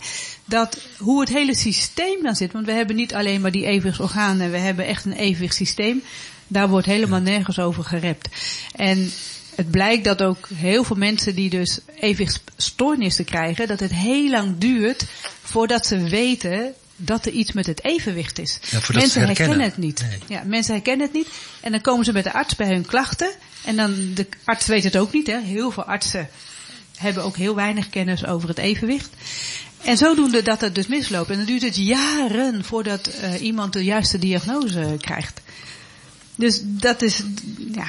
Dat 0.49 0.77
hoe 0.97 1.19
het 1.19 1.29
hele 1.29 1.55
systeem 1.55 2.23
dan 2.23 2.35
zit. 2.35 2.51
Want 2.51 2.65
we 2.65 2.71
hebben 2.71 2.95
niet 2.95 3.13
alleen 3.13 3.41
maar 3.41 3.51
die 3.51 3.65
evenwichtsorganen. 3.65 4.51
We 4.51 4.57
hebben 4.57 4.85
echt 4.85 5.05
een 5.05 5.13
evenwichtssysteem. 5.13 6.03
Daar 6.47 6.69
wordt 6.69 6.87
helemaal 6.87 7.19
nergens 7.19 7.59
over 7.59 7.83
gerept. 7.83 8.27
En 8.75 9.11
het 9.55 9.71
blijkt 9.71 10.03
dat 10.03 10.21
ook 10.21 10.47
heel 10.53 10.83
veel 10.83 10.95
mensen 10.95 11.35
die 11.35 11.49
dus 11.49 11.79
evenwichtsstoornissen 11.99 13.25
krijgen. 13.25 13.67
Dat 13.67 13.79
het 13.79 13.93
heel 13.93 14.29
lang 14.29 14.57
duurt 14.57 15.05
voordat 15.43 15.85
ze 15.85 15.97
weten 16.03 16.73
dat 16.95 17.25
er 17.25 17.31
iets 17.31 17.51
met 17.51 17.65
het 17.65 17.83
evenwicht 17.83 18.39
is. 18.39 18.59
Ja, 18.69 18.79
mensen 18.93 19.21
herkennen 19.21 19.59
het 19.59 19.77
niet. 19.77 20.05
Nee. 20.09 20.19
Ja, 20.27 20.43
mensen 20.45 20.73
herkennen 20.73 21.05
het 21.05 21.15
niet. 21.15 21.27
En 21.61 21.71
dan 21.71 21.81
komen 21.81 22.05
ze 22.05 22.11
met 22.11 22.23
de 22.23 22.33
arts 22.33 22.55
bij 22.55 22.67
hun 22.67 22.85
klachten. 22.85 23.31
En 23.65 23.75
dan 23.75 24.11
de 24.13 24.27
arts 24.43 24.65
weet 24.65 24.83
het 24.83 24.97
ook 24.97 25.13
niet. 25.13 25.27
Hè. 25.27 25.39
Heel 25.41 25.71
veel 25.71 25.83
artsen 25.83 26.29
hebben 26.97 27.23
ook 27.23 27.37
heel 27.37 27.55
weinig 27.55 27.89
kennis 27.89 28.25
over 28.25 28.49
het 28.49 28.57
evenwicht. 28.57 29.09
En 29.87 29.97
zodoende 29.97 30.41
dat 30.41 30.61
het 30.61 30.75
dus 30.75 30.87
misloopt. 30.87 31.29
En 31.29 31.37
dan 31.37 31.45
duurt 31.45 31.61
het 31.61 31.75
jaren 31.75 32.63
voordat 32.63 33.09
uh, 33.21 33.41
iemand 33.41 33.73
de 33.73 33.83
juiste 33.83 34.19
diagnose 34.19 34.95
krijgt. 35.01 35.41
Dus 36.35 36.61
dat 36.63 37.01
is, 37.01 37.23
ja, 37.71 37.87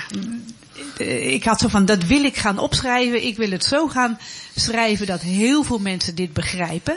ik 1.22 1.44
had 1.44 1.60
zo 1.60 1.68
van, 1.68 1.84
dat 1.84 2.04
wil 2.04 2.24
ik 2.24 2.36
gaan 2.36 2.58
opschrijven. 2.58 3.26
Ik 3.26 3.36
wil 3.36 3.50
het 3.50 3.64
zo 3.64 3.88
gaan 3.88 4.18
schrijven 4.54 5.06
dat 5.06 5.20
heel 5.20 5.62
veel 5.62 5.78
mensen 5.78 6.14
dit 6.14 6.32
begrijpen. 6.32 6.96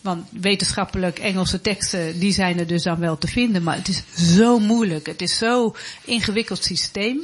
Want 0.00 0.26
wetenschappelijk 0.30 1.18
Engelse 1.18 1.60
teksten, 1.60 2.18
die 2.18 2.32
zijn 2.32 2.58
er 2.58 2.66
dus 2.66 2.82
dan 2.82 2.98
wel 2.98 3.18
te 3.18 3.28
vinden. 3.28 3.62
Maar 3.62 3.76
het 3.76 3.88
is 3.88 4.02
zo 4.36 4.58
moeilijk. 4.58 5.06
Het 5.06 5.22
is 5.22 5.38
zo 5.38 5.76
ingewikkeld 6.04 6.64
systeem. 6.64 7.20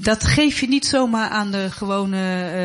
Dat 0.00 0.24
geef 0.24 0.60
je 0.60 0.68
niet 0.68 0.86
zomaar 0.86 1.28
aan 1.28 1.50
de 1.50 1.70
gewone 1.70 2.16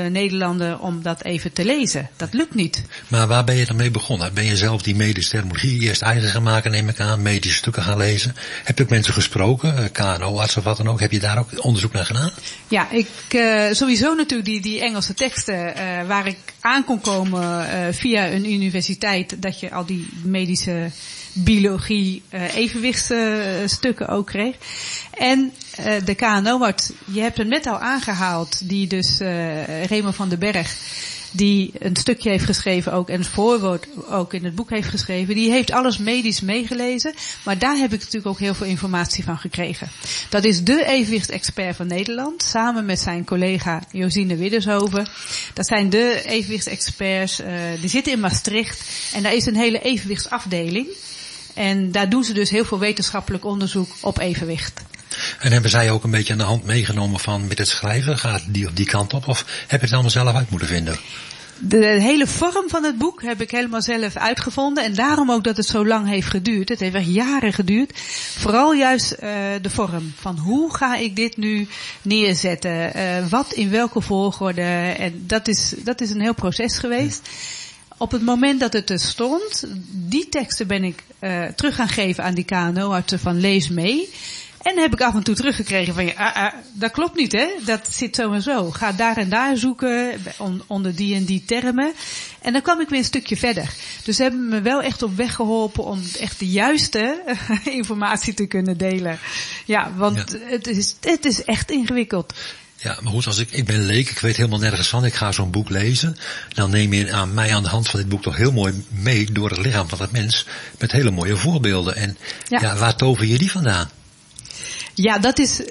uh, 0.03 0.11
Nederlander 0.11 0.79
om 0.79 1.01
dat 1.01 1.23
even 1.23 1.53
te 1.53 1.65
lezen. 1.65 2.09
Dat 2.15 2.33
lukt 2.33 2.55
niet. 2.55 2.83
Maar 3.07 3.27
waar 3.27 3.43
ben 3.43 3.55
je 3.55 3.65
dan 3.65 3.75
mee 3.75 3.91
begonnen? 3.91 4.33
Ben 4.33 4.45
je 4.45 4.57
zelf 4.57 4.81
die 4.81 4.95
medische 4.95 5.29
terminologie 5.29 5.81
eerst 5.81 6.01
eigen 6.01 6.29
gaan 6.29 6.43
maken, 6.43 6.71
neem 6.71 6.89
ik 6.89 6.99
aan, 6.99 7.21
medische 7.21 7.57
stukken 7.57 7.83
gaan 7.83 7.97
lezen? 7.97 8.35
Heb 8.63 8.77
je 8.77 8.83
ook 8.83 8.89
mensen 8.89 9.13
gesproken, 9.13 9.75
uh, 9.79 9.85
KNO-arts 9.91 10.57
of 10.57 10.63
wat 10.63 10.77
dan 10.77 10.87
ook? 10.87 10.99
Heb 10.99 11.11
je 11.11 11.19
daar 11.19 11.39
ook 11.39 11.65
onderzoek 11.65 11.93
naar 11.93 12.05
gedaan? 12.05 12.31
Ja, 12.67 12.91
ik 12.91 13.09
uh, 13.35 13.71
sowieso 13.71 14.15
natuurlijk 14.15 14.49
die, 14.49 14.61
die 14.61 14.81
Engelse 14.81 15.13
teksten 15.13 15.73
waar 16.07 16.27
ik 16.27 16.37
aan 16.59 16.83
kon 16.83 17.01
komen 17.01 17.67
via 17.93 18.27
een 18.31 18.51
universiteit, 18.51 19.41
dat 19.41 19.59
je 19.59 19.71
al 19.71 19.85
die 19.85 20.07
medische 20.23 20.91
biologie 21.43 22.21
uh, 22.33 22.55
evenwichtsstukken 22.55 24.07
ook 24.07 24.25
kreeg. 24.25 24.55
En 25.17 25.53
uh, 25.79 25.85
de 26.05 26.15
KNO-arts, 26.15 26.91
je 27.05 27.21
hebt 27.21 27.37
hem 27.37 27.47
net 27.47 27.67
al 27.67 27.79
aangehaald, 27.79 28.69
die 28.69 28.87
dus 28.87 29.21
uh, 29.21 29.85
Remo 29.85 30.11
van 30.11 30.29
den 30.29 30.39
Berg, 30.39 30.75
die 31.31 31.71
een 31.79 31.95
stukje 31.95 32.29
heeft 32.29 32.45
geschreven 32.45 32.93
ook 32.93 33.09
en 33.09 33.19
het 33.19 33.27
voorwoord 33.27 33.87
ook 34.09 34.33
in 34.33 34.43
het 34.43 34.55
boek 34.55 34.69
heeft 34.69 34.87
geschreven, 34.87 35.35
die 35.35 35.51
heeft 35.51 35.71
alles 35.71 35.97
medisch 35.97 36.41
meegelezen, 36.41 37.13
maar 37.43 37.57
daar 37.57 37.75
heb 37.75 37.93
ik 37.93 37.99
natuurlijk 37.99 38.27
ook 38.27 38.39
heel 38.39 38.53
veel 38.53 38.67
informatie 38.67 39.23
van 39.23 39.37
gekregen. 39.37 39.89
Dat 40.29 40.43
is 40.43 40.63
de 40.63 40.85
evenwichtsexpert 40.85 41.75
van 41.75 41.87
Nederland, 41.87 42.43
samen 42.43 42.85
met 42.85 42.99
zijn 42.99 43.25
collega 43.25 43.83
Josine 43.91 44.35
Widdershoven. 44.35 45.07
Dat 45.53 45.67
zijn 45.67 45.89
de 45.89 46.21
evenwichtsexperts, 46.25 47.39
uh, 47.39 47.47
die 47.79 47.89
zitten 47.89 48.13
in 48.13 48.19
Maastricht 48.19 48.81
en 49.13 49.23
daar 49.23 49.35
is 49.35 49.45
een 49.45 49.55
hele 49.55 49.81
evenwichtsafdeling. 49.81 50.87
En 51.59 51.91
daar 51.91 52.09
doen 52.09 52.23
ze 52.23 52.33
dus 52.33 52.49
heel 52.49 52.65
veel 52.65 52.79
wetenschappelijk 52.79 53.45
onderzoek 53.45 53.89
op 54.01 54.19
evenwicht. 54.19 54.81
En 55.39 55.51
hebben 55.51 55.71
zij 55.71 55.91
ook 55.91 56.03
een 56.03 56.11
beetje 56.11 56.33
aan 56.33 56.39
de 56.39 56.45
hand 56.45 56.65
meegenomen 56.65 57.19
van 57.19 57.47
met 57.47 57.57
het 57.57 57.67
schrijven? 57.67 58.17
Gaat 58.17 58.43
die 58.47 58.67
op 58.67 58.75
die 58.75 58.85
kant 58.85 59.13
op? 59.13 59.27
Of 59.27 59.45
heb 59.67 59.79
je 59.79 59.85
het 59.85 59.93
allemaal 59.93 60.11
zelf 60.11 60.35
uit 60.35 60.49
moeten 60.49 60.67
vinden? 60.67 60.97
De 61.59 61.85
hele 61.85 62.27
vorm 62.27 62.69
van 62.69 62.83
het 62.83 62.97
boek 62.97 63.21
heb 63.21 63.41
ik 63.41 63.51
helemaal 63.51 63.81
zelf 63.81 64.15
uitgevonden. 64.15 64.83
En 64.83 64.93
daarom 64.93 65.31
ook 65.31 65.43
dat 65.43 65.57
het 65.57 65.65
zo 65.65 65.85
lang 65.85 66.07
heeft 66.07 66.27
geduurd. 66.27 66.69
Het 66.69 66.79
heeft 66.79 66.95
echt 66.95 67.13
jaren 67.13 67.53
geduurd. 67.53 67.99
Vooral 68.37 68.73
juist 68.73 69.11
uh, 69.11 69.19
de 69.61 69.69
vorm. 69.69 70.13
Van 70.19 70.37
hoe 70.37 70.75
ga 70.75 70.95
ik 70.95 71.15
dit 71.15 71.37
nu 71.37 71.67
neerzetten? 72.01 72.97
Uh, 72.97 73.27
wat 73.27 73.53
in 73.53 73.69
welke 73.69 74.01
volgorde? 74.01 74.61
En 74.97 75.23
dat 75.27 75.47
is, 75.47 75.73
dat 75.77 76.01
is 76.01 76.09
een 76.09 76.21
heel 76.21 76.33
proces 76.33 76.77
geweest. 76.77 77.21
Ja 77.23 77.58
op 77.99 78.11
het 78.11 78.21
moment 78.21 78.59
dat 78.59 78.73
het 78.73 78.89
er 78.89 78.99
stond, 78.99 79.65
die 79.91 80.29
teksten 80.29 80.67
ben 80.67 80.83
ik 80.83 81.03
uh, 81.19 81.45
terug 81.45 81.75
gaan 81.75 81.89
geven 81.89 82.23
aan 82.23 82.33
die 82.33 82.43
KNO-artsen 82.43 83.19
van 83.19 83.39
lees 83.39 83.69
mee. 83.69 84.09
En 84.61 84.77
heb 84.77 84.93
ik 84.93 85.01
af 85.01 85.15
en 85.15 85.23
toe 85.23 85.35
teruggekregen 85.35 85.93
van, 85.93 86.05
ja, 86.05 86.13
ah, 86.13 86.35
ah, 86.35 86.53
dat 86.73 86.91
klopt 86.91 87.15
niet 87.15 87.31
hè, 87.31 87.47
dat 87.65 87.93
zit 87.93 88.15
zo 88.15 88.31
en 88.31 88.41
zo. 88.41 88.71
Ga 88.71 88.91
daar 88.91 89.17
en 89.17 89.29
daar 89.29 89.57
zoeken, 89.57 90.21
on, 90.37 90.61
onder 90.67 90.95
die 90.95 91.15
en 91.15 91.25
die 91.25 91.45
termen. 91.45 91.93
En 92.41 92.53
dan 92.53 92.61
kwam 92.61 92.79
ik 92.79 92.89
weer 92.89 92.99
een 92.99 93.05
stukje 93.05 93.37
verder. 93.37 93.73
Dus 94.03 94.15
ze 94.15 94.21
hebben 94.21 94.49
me 94.49 94.61
wel 94.61 94.81
echt 94.81 95.03
op 95.03 95.15
weg 95.15 95.35
geholpen 95.35 95.83
om 95.83 96.01
echt 96.19 96.39
de 96.39 96.49
juiste 96.49 97.21
informatie 97.79 98.33
te 98.33 98.45
kunnen 98.45 98.77
delen. 98.77 99.19
Ja, 99.65 99.91
want 99.95 100.17
ja. 100.31 100.49
Het, 100.49 100.67
is, 100.67 100.95
het 101.01 101.25
is 101.25 101.43
echt 101.43 101.71
ingewikkeld. 101.71 102.33
Ja, 102.81 102.97
maar 103.01 103.11
goed, 103.11 103.27
als 103.27 103.37
ik, 103.37 103.51
ik 103.51 103.65
ben 103.65 103.85
leek, 103.85 104.09
ik 104.09 104.19
weet 104.19 104.35
helemaal 104.35 104.59
nergens 104.59 104.87
van, 104.87 105.05
ik 105.05 105.13
ga 105.13 105.31
zo'n 105.31 105.51
boek 105.51 105.69
lezen. 105.69 106.17
Dan 106.53 106.69
neem 106.69 106.93
je 106.93 107.13
aan 107.13 107.33
mij 107.33 107.55
aan 107.55 107.63
de 107.63 107.69
hand 107.69 107.89
van 107.89 107.99
dit 107.99 108.09
boek 108.09 108.21
toch 108.21 108.35
heel 108.35 108.51
mooi 108.51 108.83
mee 108.89 109.31
door 109.31 109.49
het 109.49 109.59
lichaam 109.59 109.89
van 109.89 110.01
het 110.01 110.11
mens. 110.11 110.45
Met 110.79 110.91
hele 110.91 111.11
mooie 111.11 111.35
voorbeelden. 111.35 111.95
En 111.95 112.17
ja, 112.47 112.61
ja 112.61 112.75
waar 112.75 112.95
tover 112.95 113.25
je 113.25 113.37
die 113.37 113.51
vandaan? 113.51 113.89
Ja, 114.93 115.17
dat 115.17 115.39
is 115.39 115.61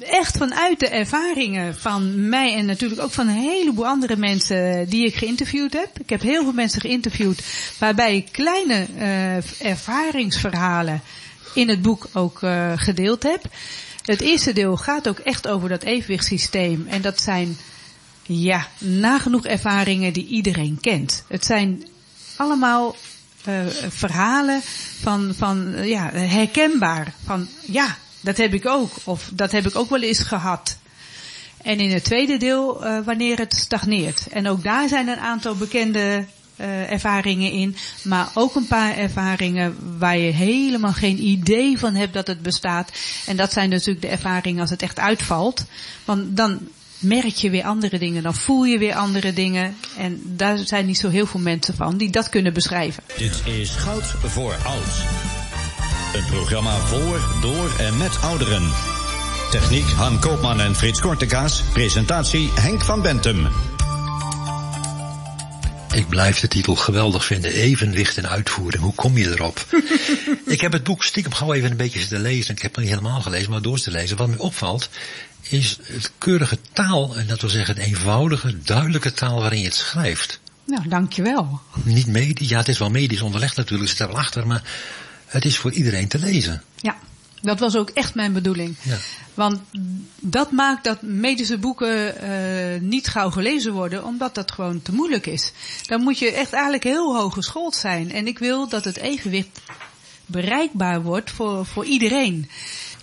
echt 0.00 0.36
vanuit 0.36 0.80
de 0.80 0.88
ervaringen 0.88 1.76
van 1.76 2.28
mij 2.28 2.54
en 2.56 2.66
natuurlijk 2.66 3.00
ook 3.00 3.12
van 3.12 3.28
een 3.28 3.34
heleboel 3.34 3.86
andere 3.86 4.16
mensen 4.16 4.88
die 4.88 5.06
ik 5.06 5.14
geïnterviewd 5.14 5.72
heb. 5.72 5.98
Ik 5.98 6.10
heb 6.10 6.20
heel 6.22 6.42
veel 6.42 6.52
mensen 6.52 6.80
geïnterviewd 6.80 7.42
waarbij 7.78 8.16
ik 8.16 8.28
kleine 8.30 8.86
uh, 8.98 9.66
ervaringsverhalen 9.70 11.02
in 11.54 11.68
het 11.68 11.82
boek 11.82 12.08
ook 12.12 12.42
uh, 12.42 12.72
gedeeld 12.76 13.22
heb. 13.22 13.44
Het 14.02 14.20
eerste 14.20 14.52
deel 14.52 14.76
gaat 14.76 15.08
ook 15.08 15.18
echt 15.18 15.48
over 15.48 15.68
dat 15.68 15.82
evenwichtssysteem. 15.82 16.86
En 16.88 17.02
dat 17.02 17.20
zijn, 17.20 17.56
ja, 18.22 18.66
nagenoeg 18.78 19.44
ervaringen 19.44 20.12
die 20.12 20.26
iedereen 20.26 20.78
kent. 20.80 21.24
Het 21.28 21.44
zijn 21.44 21.86
allemaal 22.36 22.96
uh, 23.48 23.66
verhalen 23.88 24.60
van, 25.00 25.34
van 25.36 25.86
ja, 25.86 26.10
herkenbaar. 26.12 27.12
Van, 27.24 27.48
ja, 27.60 27.96
dat 28.20 28.36
heb 28.36 28.54
ik 28.54 28.66
ook. 28.66 28.92
Of 29.04 29.30
dat 29.32 29.52
heb 29.52 29.66
ik 29.66 29.76
ook 29.76 29.90
wel 29.90 30.02
eens 30.02 30.20
gehad. 30.20 30.76
En 31.62 31.78
in 31.78 31.90
het 31.90 32.04
tweede 32.04 32.36
deel, 32.36 32.86
uh, 32.86 32.98
wanneer 33.04 33.38
het 33.38 33.54
stagneert. 33.54 34.26
En 34.30 34.48
ook 34.48 34.62
daar 34.62 34.88
zijn 34.88 35.08
een 35.08 35.18
aantal 35.18 35.54
bekende 35.54 36.26
uh, 36.56 36.90
ervaringen 36.90 37.52
in. 37.52 37.76
Maar 38.02 38.28
ook 38.34 38.54
een 38.54 38.66
paar 38.66 38.96
ervaringen 38.96 39.76
waar 39.98 40.18
je 40.18 40.32
helemaal 40.32 40.92
geen 40.92 41.22
idee 41.22 41.78
van 41.78 41.94
hebt 41.94 42.14
dat 42.14 42.26
het 42.26 42.42
bestaat. 42.42 42.92
En 43.26 43.36
dat 43.36 43.52
zijn 43.52 43.68
natuurlijk 43.68 44.00
de 44.00 44.08
ervaringen 44.08 44.60
als 44.60 44.70
het 44.70 44.82
echt 44.82 44.98
uitvalt. 44.98 45.64
Want 46.04 46.36
dan 46.36 46.60
merk 46.98 47.34
je 47.34 47.50
weer 47.50 47.64
andere 47.64 47.98
dingen, 47.98 48.22
dan 48.22 48.34
voel 48.34 48.64
je 48.64 48.78
weer 48.78 48.94
andere 48.94 49.32
dingen. 49.32 49.76
En 49.96 50.22
daar 50.24 50.58
zijn 50.58 50.86
niet 50.86 50.98
zo 50.98 51.08
heel 51.08 51.26
veel 51.26 51.40
mensen 51.40 51.74
van 51.74 51.96
die 51.96 52.10
dat 52.10 52.28
kunnen 52.28 52.52
beschrijven. 52.52 53.02
Dit 53.16 53.42
is 53.44 53.70
Goud 53.70 54.04
voor 54.24 54.56
Oud. 54.66 55.04
Een 56.14 56.24
programma 56.30 56.76
voor, 56.76 57.20
door 57.40 57.70
en 57.78 57.96
met 57.96 58.20
ouderen. 58.20 58.70
Techniek 59.50 59.90
Han 59.90 60.18
Koopman 60.18 60.60
en 60.60 60.74
Frits 60.74 61.00
Kortekaas. 61.00 61.62
Presentatie 61.72 62.50
Henk 62.54 62.84
van 62.84 63.02
Bentum. 63.02 63.48
Ik 65.92 66.08
blijf 66.08 66.40
de 66.40 66.48
titel 66.48 66.76
geweldig 66.76 67.24
vinden. 67.24 67.52
Evenwicht 67.52 68.18
en 68.18 68.28
uitvoering. 68.28 68.82
Hoe 68.82 68.94
kom 68.94 69.16
je 69.16 69.30
erop? 69.30 69.66
ik 70.46 70.60
heb 70.60 70.72
het 70.72 70.84
boek 70.84 71.04
stiekem 71.04 71.32
gauw 71.32 71.52
even 71.52 71.70
een 71.70 71.76
beetje 71.76 71.98
zitten 71.98 72.20
lezen. 72.20 72.54
Ik 72.54 72.62
heb 72.62 72.74
het 72.74 72.84
niet 72.84 72.94
helemaal 72.94 73.20
gelezen, 73.20 73.50
maar 73.50 73.62
door 73.62 73.78
te 73.78 73.90
lezen. 73.90 74.16
Wat 74.16 74.28
me 74.28 74.38
opvalt 74.38 74.88
is 75.40 75.78
het 75.82 76.12
keurige 76.18 76.58
taal. 76.72 77.16
En 77.16 77.26
dat 77.26 77.40
wil 77.40 77.50
zeggen 77.50 77.74
de 77.74 77.82
eenvoudige, 77.82 78.62
duidelijke 78.62 79.12
taal 79.12 79.40
waarin 79.40 79.58
je 79.58 79.64
het 79.64 79.74
schrijft. 79.74 80.40
Nou, 80.66 80.88
dankjewel. 80.88 81.60
Niet 81.82 82.06
medisch. 82.06 82.48
Ja, 82.48 82.58
het 82.58 82.68
is 82.68 82.78
wel 82.78 82.90
medisch 82.90 83.22
onderlegd 83.22 83.56
natuurlijk. 83.56 83.90
Zit 83.90 83.98
er 83.98 84.06
wel 84.06 84.18
achter. 84.18 84.46
Maar 84.46 84.62
het 85.26 85.44
is 85.44 85.56
voor 85.56 85.72
iedereen 85.72 86.08
te 86.08 86.18
lezen. 86.18 86.62
Ja. 86.76 86.96
Dat 87.42 87.58
was 87.58 87.76
ook 87.76 87.90
echt 87.90 88.14
mijn 88.14 88.32
bedoeling. 88.32 88.76
Ja. 88.82 88.96
Want 89.34 89.60
dat 90.20 90.50
maakt 90.50 90.84
dat 90.84 91.02
medische 91.02 91.58
boeken 91.58 92.14
uh, 92.24 92.80
niet 92.80 93.08
gauw 93.08 93.30
gelezen 93.30 93.72
worden, 93.72 94.04
omdat 94.04 94.34
dat 94.34 94.52
gewoon 94.52 94.82
te 94.82 94.92
moeilijk 94.92 95.26
is. 95.26 95.52
Dan 95.86 96.02
moet 96.02 96.18
je 96.18 96.32
echt 96.32 96.52
eigenlijk 96.52 96.84
heel 96.84 97.16
hoog 97.16 97.34
geschoold 97.34 97.74
zijn. 97.74 98.12
En 98.12 98.26
ik 98.26 98.38
wil 98.38 98.68
dat 98.68 98.84
het 98.84 98.96
evenwicht 98.96 99.60
bereikbaar 100.26 101.02
wordt 101.02 101.30
voor, 101.30 101.66
voor 101.66 101.84
iedereen. 101.84 102.50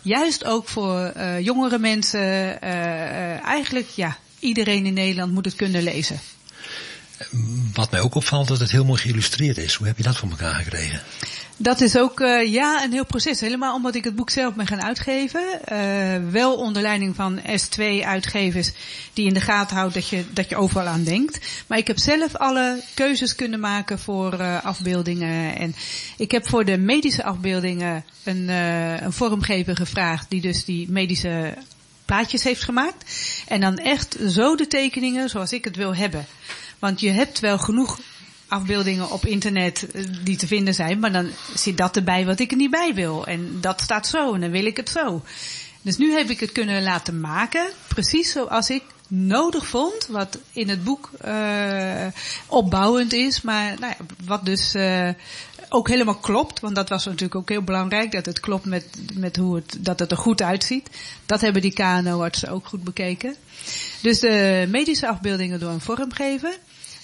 Juist 0.01 0.45
ook 0.45 0.67
voor 0.67 1.13
uh, 1.17 1.39
jongere 1.39 1.79
mensen. 1.79 2.19
Uh, 2.19 3.45
eigenlijk, 3.45 3.87
ja, 3.89 4.17
iedereen 4.39 4.85
in 4.85 4.93
Nederland 4.93 5.31
moet 5.31 5.45
het 5.45 5.55
kunnen 5.55 5.83
lezen. 5.83 6.19
Wat 7.73 7.91
mij 7.91 7.99
ook 7.99 8.15
opvalt, 8.15 8.47
dat 8.47 8.59
het 8.59 8.71
heel 8.71 8.85
mooi 8.85 9.01
geïllustreerd 9.01 9.57
is. 9.57 9.73
Hoe 9.73 9.87
heb 9.87 9.97
je 9.97 10.03
dat 10.03 10.17
voor 10.17 10.29
elkaar 10.29 10.55
gekregen? 10.55 11.01
Dat 11.61 11.81
is 11.81 11.97
ook 11.97 12.19
uh, 12.19 12.51
ja 12.51 12.83
een 12.83 12.91
heel 12.91 13.05
proces. 13.05 13.39
Helemaal 13.39 13.75
omdat 13.75 13.95
ik 13.95 14.03
het 14.03 14.15
boek 14.15 14.29
zelf 14.29 14.53
ben 14.53 14.67
gaan 14.67 14.83
uitgeven. 14.83 15.41
Uh, 15.71 16.31
wel 16.31 16.55
onder 16.55 16.81
leiding 16.81 17.15
van 17.15 17.39
S2 17.39 17.83
uitgevers 18.03 18.71
die 19.13 19.27
in 19.27 19.33
de 19.33 19.41
gaten 19.41 19.75
houdt 19.75 19.93
dat 19.93 20.07
je, 20.07 20.23
dat 20.33 20.49
je 20.49 20.55
overal 20.55 20.85
aan 20.85 21.03
denkt. 21.03 21.63
Maar 21.67 21.77
ik 21.77 21.87
heb 21.87 21.97
zelf 21.97 22.35
alle 22.35 22.81
keuzes 22.93 23.35
kunnen 23.35 23.59
maken 23.59 23.99
voor 23.99 24.33
uh, 24.33 24.65
afbeeldingen. 24.65 25.55
En 25.55 25.75
ik 26.17 26.31
heb 26.31 26.47
voor 26.47 26.65
de 26.65 26.77
medische 26.77 27.23
afbeeldingen 27.23 28.05
een, 28.23 28.49
een 29.03 29.13
vormgever 29.13 29.75
gevraagd 29.75 30.29
die 30.29 30.41
dus 30.41 30.65
die 30.65 30.91
medische 30.91 31.53
plaatjes 32.05 32.43
heeft 32.43 32.63
gemaakt. 32.63 33.11
En 33.47 33.61
dan 33.61 33.77
echt 33.77 34.17
zo 34.27 34.55
de 34.55 34.67
tekeningen 34.67 35.29
zoals 35.29 35.51
ik 35.51 35.63
het 35.63 35.75
wil 35.75 35.95
hebben. 35.95 36.25
Want 36.79 36.99
je 36.99 37.09
hebt 37.09 37.39
wel 37.39 37.57
genoeg 37.57 37.99
afbeeldingen 38.49 39.11
op 39.11 39.25
internet 39.25 39.91
eh, 39.91 40.03
die 40.23 40.37
te 40.37 40.47
vinden 40.47 40.73
zijn, 40.73 40.99
maar 40.99 41.11
dan 41.11 41.29
zit 41.55 41.77
dat 41.77 41.95
erbij 41.95 42.25
wat 42.25 42.39
ik 42.39 42.51
er 42.51 42.57
niet 42.57 42.71
bij 42.71 42.93
wil. 42.93 43.25
En 43.25 43.57
dat 43.61 43.81
staat 43.81 44.07
zo 44.07 44.33
en 44.33 44.41
dan 44.41 44.51
wil 44.51 44.65
ik 44.65 44.77
het 44.77 44.89
zo. 44.89 45.21
Dus 45.81 45.97
nu 45.97 46.13
heb 46.13 46.29
ik 46.29 46.39
het 46.39 46.51
kunnen 46.51 46.83
laten 46.83 47.19
maken, 47.19 47.67
precies 47.87 48.31
zoals 48.31 48.69
ik 48.69 48.83
nodig 49.07 49.67
vond, 49.67 50.07
wat 50.07 50.39
in 50.51 50.69
het 50.69 50.83
boek 50.83 51.09
uh, 51.25 52.05
opbouwend 52.47 53.13
is, 53.13 53.41
maar 53.41 53.79
nou 53.79 53.93
ja, 53.97 54.05
wat 54.25 54.45
dus 54.45 54.75
uh, 54.75 55.09
ook 55.69 55.87
helemaal 55.87 56.15
klopt, 56.15 56.59
want 56.59 56.75
dat 56.75 56.89
was 56.89 57.05
natuurlijk 57.05 57.35
ook 57.35 57.49
heel 57.49 57.61
belangrijk, 57.61 58.11
dat 58.11 58.25
het 58.25 58.39
klopt 58.39 58.65
met, 58.65 58.85
met 59.13 59.35
hoe 59.35 59.55
het, 59.55 59.77
dat 59.79 59.99
het 59.99 60.11
er 60.11 60.17
goed 60.17 60.41
uitziet. 60.41 60.89
Dat 61.25 61.41
hebben 61.41 61.61
die 61.61 61.73
KNO-artsen 61.73 62.49
ook 62.49 62.65
goed 62.67 62.83
bekeken. 62.83 63.35
Dus 64.01 64.19
de 64.19 64.67
medische 64.69 65.07
afbeeldingen 65.07 65.59
door 65.59 65.71
een 65.71 65.81
vormgever. 65.81 66.57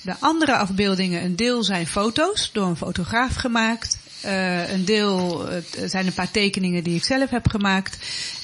De 0.05 0.15
andere 0.19 0.55
afbeeldingen, 0.55 1.23
een 1.23 1.35
deel 1.35 1.63
zijn 1.63 1.87
foto's 1.87 2.49
door 2.53 2.67
een 2.67 2.75
fotograaf 2.75 3.35
gemaakt. 3.35 3.97
Uh, 4.25 4.71
een 4.71 4.85
deel 4.85 5.47
zijn 5.85 6.05
een 6.05 6.13
paar 6.13 6.31
tekeningen 6.31 6.83
die 6.83 6.95
ik 6.95 7.03
zelf 7.03 7.29
heb 7.29 7.49
gemaakt. 7.49 7.97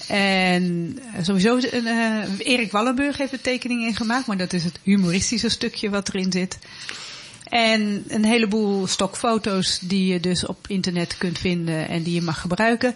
En 0.07 0.97
sowieso, 1.21 1.57
uh, 1.57 2.23
Erik 2.37 2.71
Wallenburg 2.71 3.17
heeft 3.17 3.31
de 3.31 3.41
tekening 3.41 3.85
in 3.85 3.95
gemaakt, 3.95 4.25
maar 4.25 4.37
dat 4.37 4.53
is 4.53 4.63
het 4.63 4.79
humoristische 4.83 5.49
stukje 5.49 5.89
wat 5.89 6.09
erin 6.09 6.31
zit. 6.31 6.57
En 7.43 8.03
een 8.07 8.25
heleboel 8.25 8.87
stokfoto's 8.87 9.79
die 9.81 10.13
je 10.13 10.19
dus 10.19 10.45
op 10.45 10.65
internet 10.67 11.17
kunt 11.17 11.39
vinden 11.39 11.87
en 11.87 12.03
die 12.03 12.13
je 12.13 12.21
mag 12.21 12.41
gebruiken. 12.41 12.95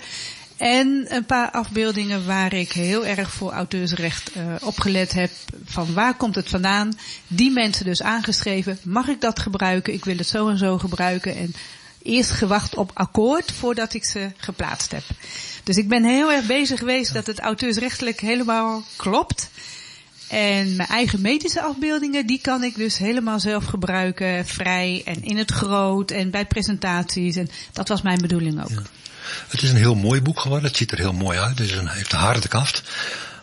En 0.58 1.06
een 1.10 1.26
paar 1.26 1.52
afbeeldingen 1.52 2.26
waar 2.26 2.54
ik 2.54 2.72
heel 2.72 3.06
erg 3.06 3.32
voor 3.32 3.52
auteursrecht 3.52 4.32
uh, 4.36 4.44
opgelet 4.62 5.14
heb. 5.14 5.32
Van 5.66 5.94
waar 5.94 6.14
komt 6.14 6.36
het 6.36 6.50
vandaan? 6.50 6.98
Die 7.28 7.52
mensen 7.52 7.86
dus 7.86 8.02
aangeschreven. 8.02 8.80
Mag 8.84 9.08
ik 9.08 9.22
dat 9.22 9.40
gebruiken? 9.40 9.94
Ik 9.94 10.06
wil 10.06 10.18
het 10.18 10.28
zo 10.28 10.50
en 10.50 10.58
zo 10.58 10.78
gebruiken. 10.78 11.36
En 11.36 11.54
eerst 12.02 12.32
gewacht 12.32 12.76
op 12.76 12.92
akkoord 12.94 13.52
voordat 13.52 13.94
ik 13.94 14.06
ze 14.06 14.32
geplaatst 14.38 14.92
heb. 14.92 15.04
Dus 15.64 15.78
ik 15.78 15.88
ben 15.88 16.04
heel 16.04 16.32
erg 16.32 16.46
bezig 16.46 16.80
geweest 16.80 17.14
dat 17.14 17.28
het 17.28 17.40
auteursrechtelijk 17.40 18.20
helemaal 18.20 18.84
klopt. 18.96 19.50
En 20.28 20.76
mijn 20.76 20.90
eigen 20.90 21.22
medische 21.22 21.62
afbeeldingen, 21.62 22.28
die 22.28 22.42
kan 22.42 22.64
ik 22.64 22.76
dus 22.76 22.98
helemaal 22.98 23.40
zelf 23.40 23.66
gebruiken, 23.66 24.46
vrij 24.46 25.02
en 25.06 25.24
in 25.24 25.38
het 25.38 25.52
groot 25.52 26.12
en 26.12 26.30
bij 26.30 26.46
presentaties. 26.46 27.36
En 27.36 27.50
dat 27.74 27.88
was 27.88 28.02
mijn 28.02 28.22
bedoeling 28.22 28.64
ook. 28.64 28.82
Het 29.48 29.62
is 29.62 29.70
een 29.70 29.76
heel 29.76 29.96
mooi 29.96 30.22
boek 30.22 30.40
geworden, 30.40 30.68
het 30.68 30.78
ziet 30.78 30.92
er 30.92 30.98
heel 30.98 31.14
mooi 31.14 31.38
uit, 31.38 31.60
het 31.60 31.70
is 31.70 31.76
een, 31.76 31.88
heeft 31.88 32.14
een 32.14 32.20
harde 32.20 32.48
kaft. 32.48 32.84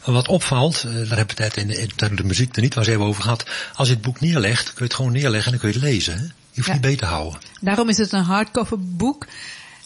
Wat 0.05 0.29
opvalt, 0.29 0.85
eh, 0.85 1.09
daar 1.09 1.19
heb 1.19 1.31
ik 1.31 1.39
het 1.39 1.57
in 1.57 1.67
de, 1.67 1.89
in 1.97 2.17
de 2.17 2.25
muziek 2.25 2.57
er 2.57 2.63
niet 2.63 2.75
was 2.75 2.87
even 2.87 3.05
over 3.05 3.23
gehad. 3.23 3.45
Als 3.75 3.89
je 3.89 3.95
het 3.95 4.03
boek 4.03 4.21
neerlegt, 4.21 4.65
kun 4.65 4.75
je 4.77 4.85
het 4.85 4.95
gewoon 4.95 5.13
neerleggen 5.13 5.53
en 5.53 5.59
dan 5.59 5.71
kun 5.71 5.81
je 5.81 5.87
het 5.87 5.95
lezen. 5.95 6.15
Hè? 6.15 6.23
Je 6.23 6.31
hoeft 6.55 6.67
ja. 6.67 6.73
niet 6.73 6.83
beter 6.83 6.99
te 6.99 7.15
houden. 7.15 7.41
Daarom 7.61 7.89
is 7.89 7.99
het 7.99 8.13
een 8.13 8.23
hardcover 8.23 8.97
boek. 8.97 9.27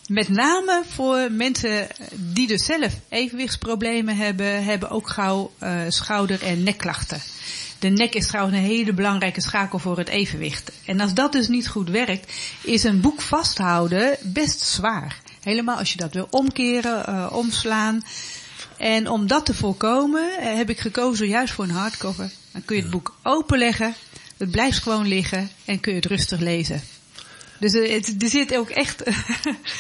Met 0.07 0.29
name 0.29 0.83
voor 0.89 1.31
mensen 1.31 1.87
die 2.15 2.47
dus 2.47 2.65
zelf 2.65 2.93
evenwichtsproblemen 3.09 4.17
hebben, 4.17 4.65
hebben 4.65 4.91
ook 4.91 5.09
gauw 5.09 5.53
uh, 5.63 5.81
schouder- 5.89 6.43
en 6.43 6.63
nekklachten. 6.63 7.21
De 7.79 7.89
nek 7.89 8.15
is 8.15 8.27
trouwens 8.27 8.57
een 8.57 8.63
hele 8.63 8.93
belangrijke 8.93 9.41
schakel 9.41 9.79
voor 9.79 9.99
het 9.99 10.09
evenwicht. 10.09 10.73
En 10.85 11.01
als 11.01 11.15
dat 11.15 11.33
dus 11.33 11.49
niet 11.49 11.69
goed 11.69 11.91
werkt, 11.91 12.33
is 12.63 12.85
een 12.85 13.01
boek 13.01 13.21
vasthouden 13.21 14.17
best 14.23 14.61
zwaar. 14.61 15.21
Helemaal 15.47 15.79
als 15.79 15.93
je 15.93 15.97
dat 15.97 16.15
wil 16.15 16.27
omkeren, 16.31 17.05
uh, 17.09 17.27
omslaan. 17.33 18.05
En 18.77 19.09
om 19.09 19.27
dat 19.27 19.47
te 19.47 19.55
voorkomen 19.55 20.31
uh, 20.41 20.55
heb 20.55 20.71
ik 20.71 20.81
gekozen 20.81 21.29
juist 21.29 21.53
voor 21.53 21.65
een 21.65 21.71
hardcover. 21.71 22.31
Dan 22.53 22.65
kun 22.65 22.77
je 22.77 22.83
het 22.83 22.91
boek 22.91 23.15
openleggen, 23.23 23.95
het 24.37 24.51
blijft 24.51 24.79
gewoon 24.79 25.07
liggen 25.07 25.51
en 25.65 25.81
kun 25.81 25.93
je 25.93 25.99
het 25.99 26.09
rustig 26.09 26.41
lezen. 26.41 26.83
Dus 27.59 27.75
er, 27.75 27.91
het, 27.91 28.23
er 28.23 28.29
zit 28.29 28.57
ook 28.57 28.71
echt... 28.71 29.03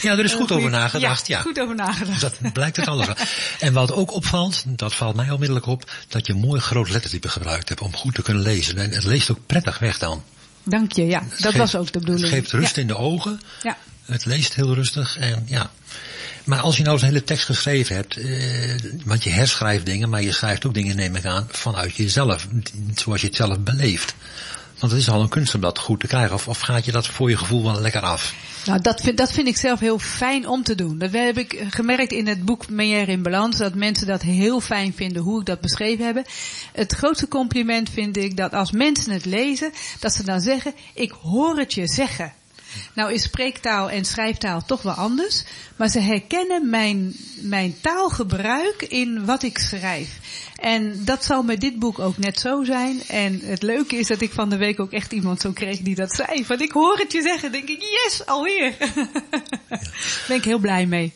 ja, 0.02 0.12
er 0.12 0.25
is 0.25 0.35
goed 0.35 0.52
over 0.52 0.70
nagedacht. 0.70 1.26
Ja, 1.26 1.40
goed 1.40 1.61
over 1.61 1.75
nagedacht. 1.75 2.20
Dat 2.20 2.52
blijkt 2.52 2.76
het 2.76 2.87
alles. 2.87 3.06
en 3.61 3.73
wat 3.73 3.92
ook 3.92 4.12
opvalt, 4.12 4.62
dat 4.66 4.94
valt 4.94 5.16
mij 5.16 5.30
onmiddellijk 5.30 5.66
op, 5.66 5.90
dat 6.08 6.26
je 6.26 6.35
mooi 6.35 6.61
groot 6.61 6.90
lettertype 6.90 7.28
gebruikt 7.28 7.68
hebt 7.68 7.80
om 7.80 7.96
goed 7.96 8.14
te 8.14 8.23
kunnen 8.23 8.42
lezen. 8.42 8.78
En 8.78 8.90
het 8.90 9.04
leest 9.04 9.30
ook 9.30 9.46
prettig 9.46 9.78
weg 9.78 9.99
dan. 9.99 10.23
Dank 10.62 10.92
je, 10.92 11.06
ja. 11.06 11.23
Dat 11.38 11.54
was 11.54 11.76
ook 11.76 11.92
de 11.92 11.99
bedoeling. 11.99 12.30
Het 12.30 12.35
geeft 12.35 12.52
rust 12.52 12.76
ja. 12.76 12.82
in 12.82 12.88
de 12.88 12.96
ogen. 12.96 13.40
Ja. 13.62 13.76
Het 14.06 14.25
leest 14.25 14.54
heel 14.54 14.75
rustig 14.75 15.18
en 15.18 15.42
ja. 15.46 15.70
Maar 16.44 16.60
als 16.60 16.76
je 16.76 16.82
nou 16.82 16.98
een 16.98 17.04
hele 17.04 17.25
tekst 17.25 17.44
geschreven 17.44 17.94
hebt, 17.94 18.16
eh, 18.16 18.92
want 19.04 19.25
je 19.25 19.30
herschrijft 19.30 19.86
dingen, 19.86 20.08
maar 20.08 20.22
je 20.22 20.32
schrijft 20.32 20.66
ook 20.66 20.75
dingen, 20.75 20.96
neem 20.96 21.16
ik 21.16 21.25
aan, 21.25 21.46
vanuit 21.50 21.94
jezelf. 21.94 22.46
Zoals 22.94 23.20
je 23.20 23.26
het 23.26 23.36
zelf 23.36 23.58
beleeft. 23.60 24.14
Want 24.78 24.92
het 24.92 25.00
is 25.00 25.08
al 25.08 25.20
een 25.20 25.28
kunst 25.28 25.54
om 25.54 25.60
dat 25.60 25.78
goed 25.78 26.00
te 26.00 26.06
krijgen. 26.06 26.34
Of, 26.34 26.48
of 26.48 26.60
gaat 26.60 26.84
je 26.84 26.92
dat 26.92 27.06
voor 27.06 27.30
je 27.30 27.36
gevoel 27.36 27.62
wel 27.62 27.80
lekker 27.80 28.00
af? 28.00 28.34
Nou, 28.64 28.80
dat 28.80 29.00
vind, 29.00 29.18
dat 29.18 29.32
vind 29.32 29.48
ik 29.48 29.56
zelf 29.56 29.80
heel 29.80 29.98
fijn 29.98 30.48
om 30.48 30.62
te 30.62 30.75
doen. 30.75 30.98
Dat 30.98 31.12
heb 31.12 31.38
ik 31.38 31.66
gemerkt 31.70 32.12
in 32.12 32.26
het 32.26 32.44
boek 32.44 32.68
Meijer 32.68 33.08
in 33.08 33.22
Balans. 33.22 33.56
Dat 33.56 33.75
mensen 33.75 34.06
dat 34.06 34.22
heel 34.22 34.60
fijn 34.60 34.92
vinden 34.94 35.22
hoe 35.22 35.40
ik 35.40 35.46
dat 35.46 35.60
beschreven 35.60 36.06
heb. 36.06 36.26
Het 36.72 36.92
grootste 36.92 37.28
compliment 37.28 37.90
vind 37.90 38.16
ik 38.16 38.36
dat 38.36 38.52
als 38.52 38.70
mensen 38.70 39.12
het 39.12 39.25
lezen, 39.25 39.72
dat 40.00 40.12
ze 40.12 40.25
dan 40.25 40.40
zeggen, 40.40 40.75
ik 40.94 41.10
hoor 41.10 41.58
het 41.58 41.75
je 41.75 41.86
zeggen. 41.86 42.32
Nou 42.95 43.12
is 43.12 43.23
spreektaal 43.23 43.90
en 43.90 44.04
schrijftaal 44.04 44.64
toch 44.66 44.83
wel 44.83 44.92
anders. 44.92 45.45
Maar 45.76 45.88
ze 45.88 46.00
herkennen 46.00 46.71
mijn, 46.71 47.16
mijn 47.40 47.76
taalgebruik 47.80 48.83
in 48.83 49.25
wat 49.25 49.42
ik 49.42 49.59
schrijf. 49.59 50.09
En 50.56 51.04
dat 51.04 51.25
zal 51.25 51.42
met 51.42 51.61
dit 51.61 51.78
boek 51.78 51.99
ook 51.99 52.18
net 52.18 52.40
zo 52.40 52.64
zijn. 52.64 53.02
En 53.09 53.40
het 53.45 53.62
leuke 53.62 53.97
is 53.97 54.06
dat 54.06 54.21
ik 54.21 54.33
van 54.33 54.49
de 54.49 54.56
week 54.56 54.80
ook 54.80 54.92
echt 54.92 55.12
iemand 55.12 55.40
zo 55.40 55.52
kreeg 55.52 55.78
die 55.78 55.95
dat 55.95 56.12
zei. 56.12 56.45
Want 56.47 56.61
ik 56.61 56.73
hoor 56.73 56.99
het 56.99 57.12
je 57.12 57.23
zeggen, 57.23 57.52
denk 57.52 57.68
ik, 57.68 57.80
yes, 57.80 58.26
alweer. 58.26 58.75
Daar 59.69 60.25
ben 60.28 60.36
ik 60.36 60.45
heel 60.45 60.58
blij 60.58 60.86
mee. 60.86 61.12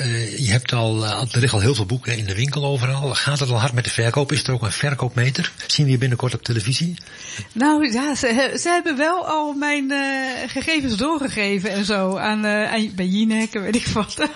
Uh, 0.00 0.38
je 0.38 0.50
hebt 0.50 0.72
al, 0.72 1.04
uh, 1.04 1.20
er 1.32 1.40
liggen 1.40 1.58
al 1.58 1.64
heel 1.64 1.74
veel 1.74 1.86
boeken 1.86 2.16
in 2.16 2.24
de 2.24 2.34
winkel 2.34 2.64
overal. 2.64 3.14
Gaat 3.14 3.38
het 3.38 3.50
al 3.50 3.60
hard 3.60 3.72
met 3.72 3.84
de 3.84 3.90
verkoop? 3.90 4.32
Is 4.32 4.42
er 4.42 4.52
ook 4.52 4.62
een 4.62 4.72
verkoopmeter? 4.72 5.52
Zien 5.66 5.86
we 5.86 5.92
je 5.92 5.98
binnenkort 5.98 6.34
op 6.34 6.42
televisie? 6.42 6.96
Nou 7.52 7.92
ja, 7.92 8.14
ze, 8.14 8.60
hebben 8.62 8.96
wel 8.96 9.26
al 9.26 9.52
mijn 9.52 9.92
uh, 9.92 9.98
gegevens 10.46 10.96
doorgegeven 10.96 11.70
en 11.70 11.84
zo. 11.84 12.16
Aan, 12.16 12.46
aan 12.46 12.90
bij 12.94 13.06
Jinek 13.06 13.52
weet 13.52 13.76
ik 13.76 13.86
wat. 13.86 14.28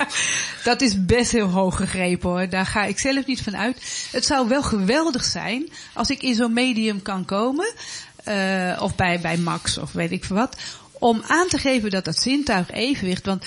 dat 0.64 0.80
is 0.80 1.04
best 1.04 1.32
heel 1.32 1.48
hoog 1.48 1.76
gegrepen 1.76 2.30
hoor. 2.30 2.48
Daar 2.48 2.66
ga 2.66 2.84
ik 2.84 2.98
zelf 2.98 3.26
niet 3.26 3.42
van 3.42 3.56
uit. 3.56 4.08
Het 4.12 4.24
zou 4.24 4.48
wel 4.48 4.62
geweldig 4.62 5.24
zijn 5.24 5.68
als 5.92 6.10
ik 6.10 6.22
in 6.22 6.34
zo'n 6.34 6.52
medium 6.52 7.02
kan 7.02 7.24
komen. 7.24 7.72
of 8.80 8.94
bij, 8.96 9.20
bij 9.20 9.36
Max 9.36 9.78
of 9.78 9.92
weet 9.92 10.12
ik 10.12 10.24
wat. 10.24 10.56
Om 10.92 11.22
aan 11.26 11.48
te 11.48 11.58
geven 11.58 11.90
dat 11.90 12.04
dat 12.04 12.22
zintuig 12.22 12.70
evenwicht. 12.70 13.26
Want 13.26 13.44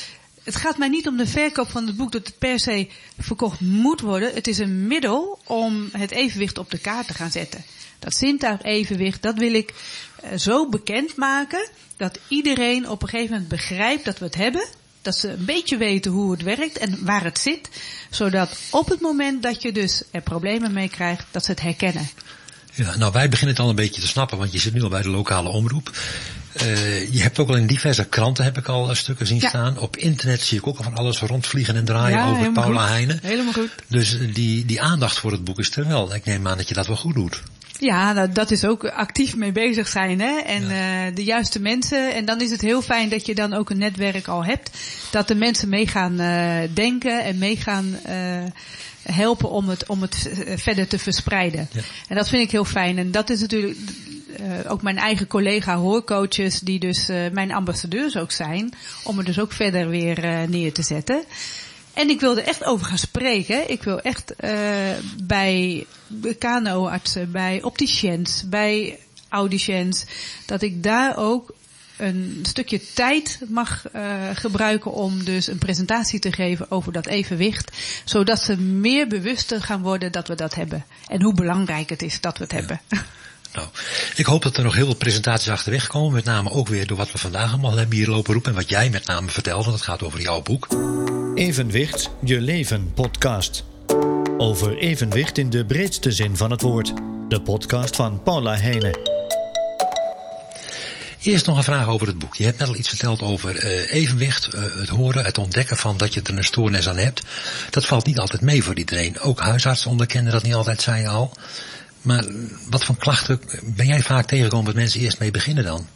het 0.48 0.56
gaat 0.56 0.78
mij 0.78 0.88
niet 0.88 1.08
om 1.08 1.18
de 1.18 1.28
verkoop 1.28 1.70
van 1.70 1.88
het 1.88 1.96
boek 1.96 2.12
dat 2.12 2.28
het 2.28 2.38
per 2.38 2.60
se 2.60 2.88
verkocht 3.20 3.60
moet 3.60 4.02
worden. 4.02 4.34
Het 4.34 4.48
is 4.48 4.58
een 4.58 4.88
middel 4.88 5.40
om 5.44 5.90
het 5.92 6.12
evenwicht 6.12 6.58
op 6.58 6.72
de 6.72 6.78
kaart 6.78 7.08
te 7.08 7.14
gaan 7.14 7.32
zetten. 7.32 7.64
Dat 8.00 8.14
zintuig-evenwicht, 8.14 9.22
dat 9.22 9.38
wil 9.38 9.54
ik 9.54 9.74
uh, 10.24 10.38
zo 10.38 10.70
bekend 10.70 11.16
maken 11.16 11.70
dat 11.98 12.20
iedereen 12.28 12.90
op 12.90 13.02
een 13.02 13.10
gegeven 13.10 13.32
moment 13.32 13.50
begrijpt 13.50 14.06
dat 14.06 14.20
we 14.20 14.26
het 14.26 14.36
hebben. 14.36 14.66
Dat 15.02 15.16
ze 15.16 15.30
een 15.30 15.46
beetje 15.46 15.78
weten 15.78 16.12
hoe 16.12 16.32
het 16.32 16.42
werkt 16.42 16.78
en 16.78 17.06
waar 17.06 17.24
het 17.24 17.40
zit. 17.40 17.70
Zodat 18.10 18.58
op 18.70 18.90
het 18.90 19.02
moment 19.02 19.44
dat 19.44 19.62
je 19.62 19.72
dus 19.72 20.02
er 20.12 20.22
problemen 20.22 20.74
mee 20.74 20.90
krijgt, 20.90 21.26
dat 21.32 21.46
ze 21.46 21.52
het 21.52 21.62
herkennen. 21.62 22.10
Ja, 22.74 22.98
nou 22.98 23.12
wij 23.12 23.30
beginnen 23.30 23.56
het 23.56 23.64
al 23.64 23.70
een 23.70 23.76
beetje 23.76 24.02
te 24.02 24.08
snappen, 24.08 24.38
want 24.38 24.52
je 24.52 24.60
zit 24.60 24.74
nu 24.74 24.82
al 24.82 24.90
bij 24.90 25.02
de 25.02 25.10
lokale 25.10 25.50
omroep. 25.50 25.92
Uh, 26.62 27.14
je 27.14 27.22
hebt 27.22 27.40
ook 27.40 27.50
al 27.50 27.56
in 27.56 27.68
diverse 27.68 28.06
kranten 28.06 28.44
heb 28.44 28.58
ik 28.58 28.68
al 28.68 28.96
stukken 28.96 29.28
zien 29.28 29.40
ja. 29.40 29.50
staan. 29.50 29.80
Op 29.80 29.98
internet 29.98 30.42
zie 30.42 30.58
ik 30.58 30.68
ook 30.68 30.78
al 30.78 30.84
van 30.84 30.96
alles 30.96 31.20
rondvliegen 31.20 31.76
en 31.76 31.86
draaien 31.86 32.18
ja, 32.18 32.30
over 32.30 32.52
Paula 32.52 32.82
goed. 32.82 32.90
Heijnen. 32.90 33.20
Helemaal 33.22 33.54
goed. 33.54 33.70
Dus 33.88 34.18
die, 34.34 34.66
die 34.66 34.82
aandacht 34.82 35.20
voor 35.20 35.32
het 35.32 35.44
boek 35.44 35.60
is 35.60 35.76
er 35.76 35.88
wel. 35.88 36.16
Ik 36.16 36.26
neem 36.26 36.48
aan 36.48 36.58
dat 36.58 36.68
je 36.68 36.74
dat 36.74 36.88
wel 36.88 36.96
goed 36.96 37.14
doet. 37.14 37.44
Ja, 37.80 38.14
dat, 38.14 38.36
dat 38.36 38.52
is 38.52 38.66
ook 38.66 38.86
actief 38.86 39.36
mee 39.36 39.52
bezig 39.52 39.88
zijn. 39.88 40.20
Hè? 40.20 40.38
En 40.40 40.68
ja. 40.68 41.08
uh, 41.08 41.16
de 41.16 41.24
juiste 41.24 41.60
mensen. 41.60 42.14
En 42.14 42.26
dan 42.26 42.42
is 42.42 42.52
het 42.52 42.62
heel 42.62 42.82
fijn 42.82 43.10
dat 43.10 43.26
je 43.26 43.36
dan 43.36 43.54
ook 43.54 43.70
een 43.70 43.78
netwerk 43.78 44.28
al 44.28 44.46
hebt. 44.46 44.70
Dat 45.12 45.28
de 45.28 45.36
mensen 45.36 45.70
mee 45.70 45.88
gaan 45.88 46.22
uh, 46.22 46.70
denken 46.74 47.24
en 47.24 47.38
mee 47.38 47.58
gaan 47.58 48.00
helpen 49.02 49.50
om 49.50 49.70
het, 49.70 49.88
om 49.88 50.02
het 50.02 50.30
verder 50.56 50.88
te 50.88 51.00
verspreiden. 51.00 51.70
Ja. 51.72 51.82
En 52.08 52.16
dat 52.16 52.30
vind 52.30 52.44
ik 52.44 52.52
heel 52.52 52.66
fijn. 52.66 52.98
En 52.98 53.12
dat 53.12 53.30
is 53.30 53.40
natuurlijk 53.40 53.78
uh, 54.40 54.72
ook 54.72 54.82
mijn 54.82 54.98
eigen 54.98 55.28
collega 55.28 55.76
hoorcoaches, 55.76 56.60
die 56.60 56.80
dus 56.80 57.10
uh, 57.10 57.30
mijn 57.32 57.52
ambassadeurs 57.52 58.18
ook 58.18 58.32
zijn, 58.32 58.74
om 59.04 59.18
er 59.18 59.26
dus 59.26 59.40
ook 59.40 59.52
verder 59.52 59.90
weer 59.90 60.24
uh, 60.24 60.48
neer 60.48 60.74
te 60.74 60.82
zetten. 60.82 61.24
En 61.94 62.10
ik 62.10 62.20
wil 62.20 62.38
er 62.38 62.44
echt 62.44 62.64
over 62.64 62.86
gaan 62.86 62.98
spreken. 62.98 63.72
Ik 63.72 63.84
wil 63.84 64.00
echt 64.00 64.34
bij 65.24 65.86
KNO-artsen, 66.40 67.32
bij 67.32 67.62
opticiens, 67.62 68.44
bij 68.50 69.00
audiciëns, 69.30 70.06
dat 70.46 70.62
ik 70.62 70.84
daar 70.84 71.18
ook 71.18 71.56
een 71.98 72.40
stukje 72.42 72.82
tijd 72.94 73.40
mag 73.48 73.86
uh, 73.96 74.02
gebruiken 74.34 74.92
om 74.92 75.24
dus 75.24 75.48
een 75.48 75.58
presentatie 75.58 76.20
te 76.20 76.32
geven 76.32 76.72
over 76.72 76.92
dat 76.92 77.06
evenwicht. 77.06 77.78
Zodat 78.06 78.42
ze 78.42 78.58
meer 78.58 79.08
bewuster 79.08 79.62
gaan 79.62 79.82
worden 79.82 80.12
dat 80.12 80.28
we 80.28 80.36
dat 80.36 80.56
hebben. 80.56 80.86
En 81.08 81.22
hoe 81.22 81.34
belangrijk 81.34 81.90
het 81.90 82.02
is 82.02 82.22
dat 82.22 82.38
we 82.38 82.44
het 82.44 82.54
ja. 82.54 82.58
hebben. 82.58 82.82
Nou, 83.54 83.68
ik 84.16 84.26
hoop 84.26 84.44
dat 84.44 84.58
er 84.58 84.64
nog 84.64 84.76
heel 84.76 84.86
veel 84.86 84.96
presentaties 84.96 85.50
achterweg 85.50 85.88
komen. 85.88 86.14
Met 86.14 86.26
name 86.26 86.52
ook 86.52 86.68
weer 86.68 86.88
door 86.88 86.98
wat 86.98 87.12
we 87.12 87.18
vandaag 87.18 87.52
allemaal 87.52 87.78
hebben 87.78 87.98
hier 87.98 88.08
lopen 88.08 88.34
roepen. 88.34 88.52
En 88.52 88.58
wat 88.58 88.70
jij 88.70 88.90
met 88.90 89.06
name 89.06 89.30
vertelt, 89.30 89.66
want 89.66 89.78
het 89.78 89.86
gaat 89.86 90.04
over 90.04 90.22
jouw 90.22 90.42
boek. 90.42 90.68
Evenwicht, 91.36 92.10
je 92.24 92.42
leven 92.42 92.94
podcast. 92.94 93.64
Over 94.38 94.78
evenwicht 94.78 95.38
in 95.38 95.50
de 95.50 95.66
breedste 95.66 96.12
zin 96.12 96.38
van 96.38 96.52
het 96.52 96.62
woord. 96.62 96.94
De 97.30 97.42
podcast 97.42 97.96
van 97.96 98.24
Paula 98.24 98.56
Heijnen. 98.56 99.00
Eerst 101.22 101.46
nog 101.46 101.58
een 101.58 101.64
vraag 101.64 101.88
over 101.88 102.08
het 102.08 102.20
boek. 102.20 102.36
Je 102.36 102.44
hebt 102.44 102.60
net 102.60 102.68
al 102.68 102.76
iets 102.76 102.90
verteld 102.90 103.22
over 103.22 103.64
uh, 103.64 103.94
evenwicht, 103.94 104.56
uh, 104.56 104.62
het 104.62 104.90
horen, 104.90 105.26
het 105.26 105.38
ontdekken 105.38 105.78
van 105.78 105.98
dat 105.98 106.14
je 106.14 106.22
er 106.22 106.38
een 106.38 106.44
stoornis 106.44 106.90
aan 106.90 106.98
hebt. 106.98 107.22
Dat 107.70 107.86
valt 107.86 108.06
niet 108.06 108.20
altijd 108.20 108.42
mee 108.42 108.64
voor 108.64 108.78
iedereen. 108.78 109.20
Ook 109.20 109.40
huisartsen 109.40 109.92
onderkennen 109.92 110.32
dat 110.32 110.44
niet 110.44 110.54
altijd, 110.54 110.82
zei 110.82 111.02
je 111.02 111.08
al. 111.08 111.34
Maar 112.08 112.26
wat 112.70 112.86
voor 112.86 112.98
klachten 112.98 113.40
ben 113.64 113.86
jij 113.86 114.02
vaak 114.02 114.26
tegengekomen 114.26 114.66
dat 114.66 114.76
mensen 114.76 115.00
eerst 115.00 115.20
mee 115.20 115.32
beginnen 115.32 115.64
dan? 115.64 115.88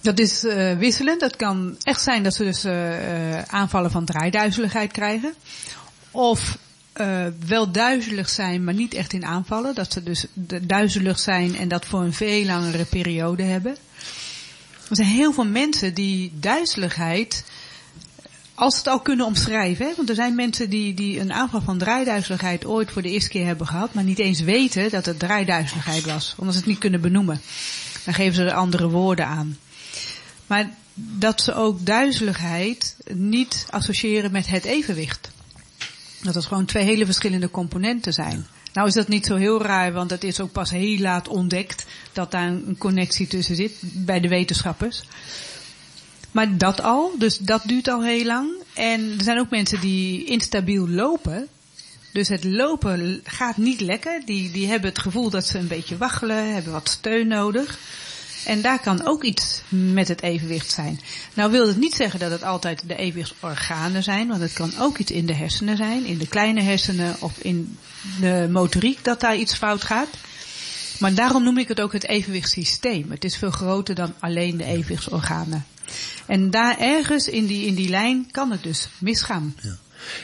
Dat 0.00 0.18
is 0.18 0.44
uh, 0.44 0.78
wisselend. 0.78 1.20
Het 1.20 1.36
kan 1.36 1.76
echt 1.82 2.02
zijn 2.02 2.22
dat 2.22 2.34
ze 2.34 2.44
dus 2.44 2.64
uh, 2.64 3.42
aanvallen 3.42 3.90
van 3.90 4.04
draaiduizeligheid 4.04 4.92
krijgen. 4.92 5.34
Of 6.10 6.58
wel 7.46 7.72
duizelig 7.72 8.28
zijn, 8.28 8.64
maar 8.64 8.74
niet 8.74 8.94
echt 8.94 9.12
in 9.12 9.24
aanvallen. 9.24 9.74
Dat 9.74 9.92
ze 9.92 10.02
dus 10.02 10.26
duizelig 10.62 11.18
zijn 11.18 11.56
en 11.56 11.68
dat 11.68 11.86
voor 11.86 12.00
een 12.00 12.12
veel 12.12 12.44
langere 12.44 12.84
periode 12.84 13.42
hebben. 13.42 13.76
Er 14.90 14.96
zijn 14.96 15.08
heel 15.08 15.32
veel 15.32 15.46
mensen 15.46 15.94
die 15.94 16.32
duizeligheid, 16.34 17.44
als 18.58 18.72
ze 18.72 18.78
het 18.78 18.88
al 18.88 19.00
kunnen 19.00 19.26
omschrijven, 19.26 19.86
hè, 19.86 19.94
want 19.96 20.08
er 20.08 20.14
zijn 20.14 20.34
mensen 20.34 20.70
die, 20.70 20.94
die 20.94 21.20
een 21.20 21.32
aanval 21.32 21.60
van 21.60 21.78
draaiduizeligheid 21.78 22.64
ooit 22.64 22.90
voor 22.90 23.02
de 23.02 23.10
eerste 23.10 23.30
keer 23.30 23.46
hebben 23.46 23.66
gehad, 23.66 23.94
maar 23.94 24.04
niet 24.04 24.18
eens 24.18 24.40
weten 24.40 24.90
dat 24.90 25.06
het 25.06 25.18
draaiduizeligheid 25.18 26.04
was, 26.04 26.34
omdat 26.36 26.54
ze 26.54 26.60
het 26.60 26.68
niet 26.68 26.78
kunnen 26.78 27.00
benoemen. 27.00 27.40
Dan 28.04 28.14
geven 28.14 28.34
ze 28.34 28.44
er 28.44 28.52
andere 28.52 28.88
woorden 28.88 29.26
aan. 29.26 29.58
Maar 30.46 30.70
dat 30.94 31.40
ze 31.40 31.54
ook 31.54 31.86
duizeligheid 31.86 32.96
niet 33.12 33.66
associëren 33.70 34.32
met 34.32 34.46
het 34.46 34.64
evenwicht. 34.64 35.30
Dat 36.22 36.34
het 36.34 36.46
gewoon 36.46 36.64
twee 36.64 36.84
hele 36.84 37.04
verschillende 37.04 37.50
componenten 37.50 38.12
zijn. 38.12 38.46
Nou 38.72 38.88
is 38.88 38.94
dat 38.94 39.08
niet 39.08 39.26
zo 39.26 39.36
heel 39.36 39.62
raar, 39.62 39.92
want 39.92 40.10
het 40.10 40.24
is 40.24 40.40
ook 40.40 40.52
pas 40.52 40.70
heel 40.70 40.98
laat 40.98 41.28
ontdekt 41.28 41.86
dat 42.12 42.30
daar 42.30 42.48
een 42.48 42.76
connectie 42.78 43.26
tussen 43.26 43.56
zit 43.56 43.72
bij 43.82 44.20
de 44.20 44.28
wetenschappers. 44.28 45.02
Maar 46.38 46.58
dat 46.58 46.82
al, 46.82 47.12
dus 47.18 47.38
dat 47.38 47.62
duurt 47.64 47.88
al 47.88 48.04
heel 48.04 48.24
lang. 48.24 48.50
En 48.74 49.14
er 49.18 49.24
zijn 49.24 49.38
ook 49.38 49.50
mensen 49.50 49.80
die 49.80 50.24
instabiel 50.24 50.88
lopen. 50.88 51.46
Dus 52.12 52.28
het 52.28 52.44
lopen 52.44 53.20
gaat 53.24 53.56
niet 53.56 53.80
lekker. 53.80 54.22
Die, 54.24 54.50
die 54.50 54.66
hebben 54.66 54.88
het 54.88 54.98
gevoel 54.98 55.30
dat 55.30 55.46
ze 55.46 55.58
een 55.58 55.66
beetje 55.66 55.96
waggelen, 55.96 56.52
hebben 56.54 56.72
wat 56.72 56.88
steun 56.88 57.28
nodig. 57.28 57.78
En 58.44 58.62
daar 58.62 58.80
kan 58.80 59.06
ook 59.06 59.24
iets 59.24 59.62
met 59.68 60.08
het 60.08 60.22
evenwicht 60.22 60.70
zijn. 60.70 61.00
Nou 61.34 61.50
wil 61.50 61.66
het 61.66 61.76
niet 61.76 61.94
zeggen 61.94 62.20
dat 62.20 62.30
het 62.30 62.42
altijd 62.42 62.82
de 62.86 62.96
evenwichtsorganen 62.96 64.02
zijn, 64.02 64.28
want 64.28 64.40
het 64.40 64.52
kan 64.52 64.72
ook 64.78 64.98
iets 64.98 65.10
in 65.10 65.26
de 65.26 65.34
hersenen 65.34 65.76
zijn, 65.76 66.04
in 66.04 66.18
de 66.18 66.28
kleine 66.28 66.60
hersenen 66.60 67.16
of 67.20 67.38
in 67.38 67.78
de 68.20 68.48
motoriek 68.50 69.04
dat 69.04 69.20
daar 69.20 69.36
iets 69.36 69.54
fout 69.54 69.84
gaat. 69.84 70.08
Maar 70.98 71.14
daarom 71.14 71.42
noem 71.42 71.58
ik 71.58 71.68
het 71.68 71.80
ook 71.80 71.92
het 71.92 72.06
evenwichtssysteem. 72.06 73.10
Het 73.10 73.24
is 73.24 73.36
veel 73.36 73.50
groter 73.50 73.94
dan 73.94 74.14
alleen 74.18 74.56
de 74.56 74.64
evenwichtsorganen. 74.64 75.66
En 76.26 76.50
daar 76.50 76.78
ergens 76.78 77.28
in 77.28 77.46
die, 77.46 77.66
in 77.66 77.74
die 77.74 77.88
lijn 77.88 78.28
kan 78.30 78.50
het 78.50 78.62
dus 78.62 78.88
misgaan. 78.98 79.54
Ja. 79.62 79.76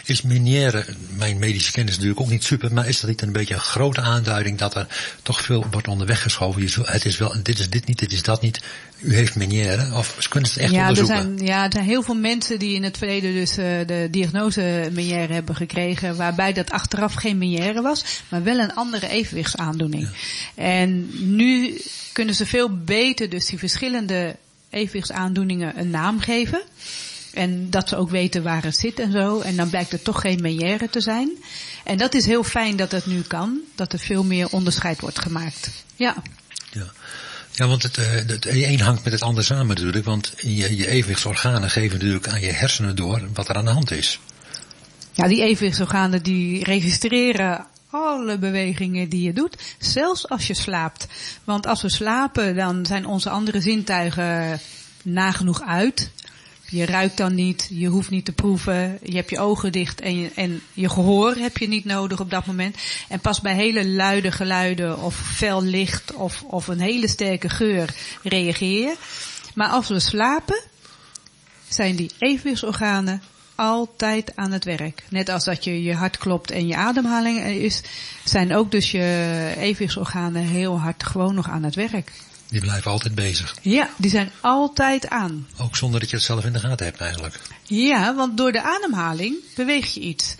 Is 0.04 0.22
Meniere, 0.22 0.84
mijn 1.16 1.38
medische 1.38 1.72
kennis 1.72 1.94
natuurlijk 1.94 2.20
ook 2.20 2.30
niet 2.30 2.44
super, 2.44 2.72
maar 2.72 2.88
is 2.88 3.00
dat 3.00 3.10
niet 3.10 3.22
een 3.22 3.32
beetje 3.32 3.54
een 3.54 3.60
grote 3.60 4.00
aanduiding 4.00 4.58
dat 4.58 4.74
er 4.74 4.86
toch 5.22 5.40
veel 5.40 5.66
wordt 5.70 5.88
onderweg 5.88 6.22
geschoven? 6.22 6.84
Het 6.84 7.04
is 7.04 7.18
wel, 7.18 7.34
dit 7.42 7.58
is 7.58 7.70
dit 7.70 7.86
niet, 7.86 7.98
dit 7.98 8.12
is 8.12 8.22
dat 8.22 8.42
niet. 8.42 8.60
U 9.00 9.14
heeft 9.14 9.36
Meniere, 9.36 9.94
of 9.94 10.28
kunnen 10.28 10.50
ze 10.50 10.54
het 10.54 10.64
echt 10.64 10.74
ja, 10.74 10.88
onderzoeken? 10.88 11.16
Er 11.16 11.22
zijn, 11.22 11.46
ja, 11.46 11.64
er 11.64 11.72
zijn 11.72 11.84
heel 11.84 12.02
veel 12.02 12.14
mensen 12.14 12.58
die 12.58 12.74
in 12.74 12.82
het 12.82 12.98
verleden 12.98 13.32
dus 13.32 13.58
uh, 13.58 13.64
de 13.86 14.08
diagnose 14.10 14.88
Meniere 14.92 15.32
hebben 15.32 15.56
gekregen, 15.56 16.16
waarbij 16.16 16.52
dat 16.52 16.70
achteraf 16.70 17.14
geen 17.14 17.38
Meniere 17.38 17.82
was, 17.82 18.04
maar 18.28 18.42
wel 18.42 18.58
een 18.58 18.74
andere 18.74 19.08
evenwichtsaandoening. 19.08 20.08
Ja. 20.54 20.62
En 20.62 21.08
nu 21.34 21.80
kunnen 22.12 22.34
ze 22.34 22.46
veel 22.46 22.78
beter 22.84 23.30
dus 23.30 23.46
die 23.46 23.58
verschillende 23.58 24.36
evenwichtsaandoeningen 24.74 25.78
een 25.78 25.90
naam 25.90 26.20
geven. 26.20 26.62
En 27.32 27.70
dat 27.70 27.88
ze 27.88 27.96
ook 27.96 28.10
weten 28.10 28.42
waar 28.42 28.62
het 28.62 28.76
zit 28.76 28.98
en 28.98 29.12
zo. 29.12 29.40
En 29.40 29.56
dan 29.56 29.70
blijkt 29.70 29.92
het 29.92 30.04
toch 30.04 30.20
geen 30.20 30.40
meniere 30.40 30.90
te 30.90 31.00
zijn. 31.00 31.30
En 31.84 31.98
dat 31.98 32.14
is 32.14 32.26
heel 32.26 32.44
fijn 32.44 32.76
dat 32.76 32.90
het 32.90 33.06
nu 33.06 33.22
kan. 33.22 33.60
Dat 33.74 33.92
er 33.92 33.98
veel 33.98 34.24
meer 34.24 34.48
onderscheid 34.50 35.00
wordt 35.00 35.18
gemaakt. 35.18 35.70
Ja. 35.96 36.16
Ja. 36.72 36.92
Ja, 37.50 37.66
want 37.66 37.82
het, 37.82 37.96
het 37.96 38.46
een 38.46 38.80
hangt 38.80 39.04
met 39.04 39.12
het 39.12 39.22
ander 39.22 39.44
samen 39.44 39.66
natuurlijk. 39.66 40.04
Want 40.04 40.32
je, 40.36 40.76
je 40.76 40.88
evenwichtsorganen 40.88 41.70
geven 41.70 41.98
natuurlijk 41.98 42.28
aan 42.28 42.40
je 42.40 42.52
hersenen 42.52 42.96
door 42.96 43.28
wat 43.32 43.48
er 43.48 43.56
aan 43.56 43.64
de 43.64 43.70
hand 43.70 43.90
is. 43.90 44.20
Ja, 45.12 45.28
die 45.28 45.42
evenwichtsorganen 45.42 46.22
die 46.22 46.64
registreren 46.64 47.66
alle 47.94 48.38
bewegingen 48.38 49.08
die 49.08 49.22
je 49.22 49.32
doet, 49.32 49.76
zelfs 49.78 50.28
als 50.28 50.46
je 50.46 50.54
slaapt. 50.54 51.06
Want 51.44 51.66
als 51.66 51.82
we 51.82 51.90
slapen, 51.90 52.56
dan 52.56 52.86
zijn 52.86 53.06
onze 53.06 53.30
andere 53.30 53.60
zintuigen 53.60 54.60
nagenoeg 55.02 55.62
uit. 55.62 56.10
Je 56.68 56.86
ruikt 56.86 57.16
dan 57.16 57.34
niet, 57.34 57.66
je 57.70 57.86
hoeft 57.86 58.10
niet 58.10 58.24
te 58.24 58.32
proeven, 58.32 58.98
je 59.02 59.16
hebt 59.16 59.30
je 59.30 59.38
ogen 59.38 59.72
dicht 59.72 60.00
en 60.00 60.18
je, 60.18 60.30
en 60.34 60.62
je 60.72 60.88
gehoor 60.88 61.34
heb 61.34 61.56
je 61.56 61.68
niet 61.68 61.84
nodig 61.84 62.20
op 62.20 62.30
dat 62.30 62.46
moment. 62.46 62.76
En 63.08 63.20
pas 63.20 63.40
bij 63.40 63.54
hele 63.54 63.86
luide 63.86 64.32
geluiden 64.32 64.98
of 64.98 65.16
fel 65.16 65.62
licht 65.62 66.12
of, 66.12 66.42
of 66.42 66.66
een 66.68 66.80
hele 66.80 67.08
sterke 67.08 67.48
geur 67.48 67.94
reageer 68.22 68.80
je. 68.80 68.96
Maar 69.54 69.68
als 69.68 69.88
we 69.88 70.00
slapen, 70.00 70.60
zijn 71.68 71.96
die 71.96 72.10
evenwichtsorganen 72.18 73.22
altijd 73.54 74.36
aan 74.36 74.52
het 74.52 74.64
werk. 74.64 75.02
Net 75.08 75.28
als 75.28 75.44
dat 75.44 75.64
je 75.64 75.82
je 75.82 75.94
hart 75.94 76.18
klopt 76.18 76.50
en 76.50 76.66
je 76.66 76.76
ademhaling 76.76 77.44
is, 77.44 77.82
zijn 78.24 78.54
ook 78.54 78.70
dus 78.70 78.90
je 78.90 79.54
evenwichtsorganen 79.58 80.42
heel 80.42 80.80
hard 80.80 81.04
gewoon 81.04 81.34
nog 81.34 81.48
aan 81.48 81.62
het 81.62 81.74
werk. 81.74 82.12
Die 82.48 82.60
blijven 82.60 82.90
altijd 82.90 83.14
bezig. 83.14 83.56
Ja, 83.62 83.88
die 83.96 84.10
zijn 84.10 84.30
altijd 84.40 85.08
aan. 85.08 85.46
Ook 85.60 85.76
zonder 85.76 86.00
dat 86.00 86.10
je 86.10 86.16
het 86.16 86.24
zelf 86.24 86.44
in 86.44 86.52
de 86.52 86.58
gaten 86.58 86.86
hebt 86.86 87.00
eigenlijk. 87.00 87.40
Ja, 87.62 88.14
want 88.14 88.36
door 88.36 88.52
de 88.52 88.62
ademhaling 88.62 89.36
beweeg 89.54 89.94
je 89.94 90.00
iets. 90.00 90.36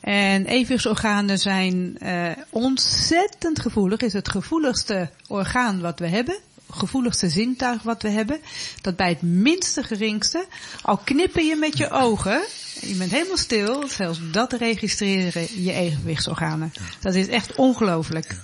En 0.00 0.46
evenwichtsorganen 0.46 1.38
zijn 1.38 1.96
uh, 2.02 2.30
ontzettend 2.50 3.60
gevoelig. 3.60 4.00
Is 4.00 4.12
het 4.12 4.28
gevoeligste 4.28 5.10
orgaan 5.26 5.80
wat 5.80 5.98
we 5.98 6.06
hebben. 6.06 6.38
Gevoeligste 6.70 7.28
zintuig 7.28 7.82
wat 7.82 8.02
we 8.02 8.08
hebben. 8.08 8.40
Dat 8.80 8.96
bij 8.96 9.08
het 9.08 9.22
minste 9.22 9.82
geringste, 9.82 10.46
al 10.82 10.96
knipper 10.96 11.42
je 11.42 11.56
met 11.56 11.78
je 11.78 11.90
ogen, 11.90 12.42
je 12.80 12.94
bent 12.94 13.10
helemaal 13.10 13.36
stil, 13.36 13.88
zelfs 13.88 14.18
dat 14.30 14.52
registreren 14.52 15.62
je 15.62 15.72
evenwichtsorganen. 15.72 16.72
Dat 17.00 17.14
is 17.14 17.28
echt 17.28 17.54
ongelooflijk. 17.54 18.36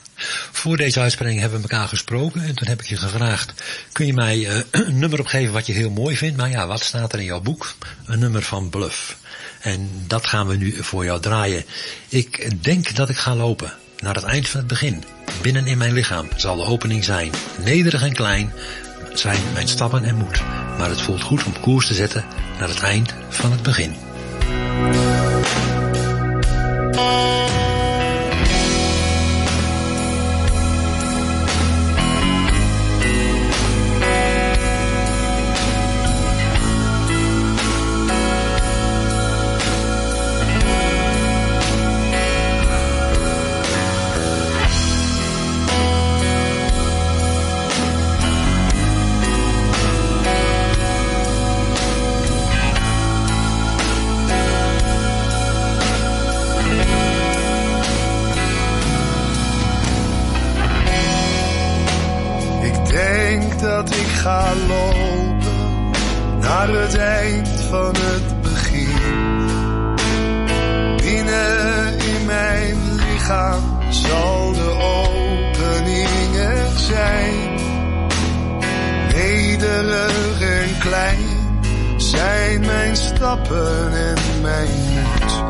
Voor 0.50 0.76
deze 0.76 1.00
uitspraking 1.00 1.40
hebben 1.40 1.62
we 1.62 1.68
elkaar 1.68 1.88
gesproken 1.88 2.42
en 2.42 2.54
toen 2.54 2.68
heb 2.68 2.80
ik 2.80 2.86
je 2.86 2.96
gevraagd, 2.96 3.62
kun 3.92 4.06
je 4.06 4.12
mij 4.12 4.38
uh, 4.38 4.58
een 4.70 4.98
nummer 4.98 5.20
opgeven 5.20 5.52
wat 5.52 5.66
je 5.66 5.72
heel 5.72 5.90
mooi 5.90 6.16
vindt? 6.16 6.36
Maar 6.36 6.50
ja, 6.50 6.66
wat 6.66 6.82
staat 6.82 7.12
er 7.12 7.18
in 7.18 7.24
jouw 7.24 7.40
boek? 7.40 7.74
Een 8.04 8.18
nummer 8.18 8.42
van 8.42 8.70
Bluff. 8.70 9.18
En 9.60 9.90
dat 10.06 10.26
gaan 10.26 10.46
we 10.46 10.56
nu 10.56 10.82
voor 10.82 11.04
jou 11.04 11.20
draaien. 11.20 11.64
Ik 12.08 12.62
denk 12.62 12.94
dat 12.94 13.08
ik 13.08 13.16
ga 13.16 13.34
lopen 13.34 13.72
naar 14.02 14.14
het 14.14 14.24
eind 14.24 14.48
van 14.48 14.60
het 14.60 14.68
begin. 14.68 15.04
Binnen 15.42 15.66
in 15.66 15.78
mijn 15.78 15.92
lichaam 15.92 16.28
zal 16.36 16.56
de 16.56 16.64
opening 16.64 17.04
zijn. 17.04 17.30
Nederig 17.64 18.02
en 18.02 18.12
klein 18.12 18.52
zijn 19.12 19.40
mijn 19.52 19.68
stappen 19.68 20.04
en 20.04 20.16
moed. 20.16 20.42
Maar 20.78 20.88
het 20.88 21.00
voelt 21.00 21.22
goed 21.22 21.44
om 21.44 21.60
koers 21.60 21.86
te 21.86 21.94
zetten 21.94 22.24
naar 22.58 22.68
het 22.68 22.80
eind 22.80 23.14
van 23.28 23.52
het 23.52 23.62
begin. 23.62 23.94
Lopen 64.68 65.90
naar 66.40 66.68
het 66.68 66.96
eind 66.96 67.48
van 67.48 67.94
het 67.98 68.42
begin. 68.42 69.00
Binnen 70.96 71.98
in 71.98 72.26
mijn 72.26 72.76
lichaam 72.94 73.62
zal 73.90 74.52
de 74.52 74.70
opening 74.70 76.36
er 76.36 76.70
zijn. 76.76 77.60
Nederig 79.14 80.40
en 80.40 80.78
klein 80.78 81.42
zijn 81.96 82.60
mijn 82.60 82.96
stappen 82.96 83.92
en 83.92 84.40
mijn 84.42 84.68
moed. 84.94 85.42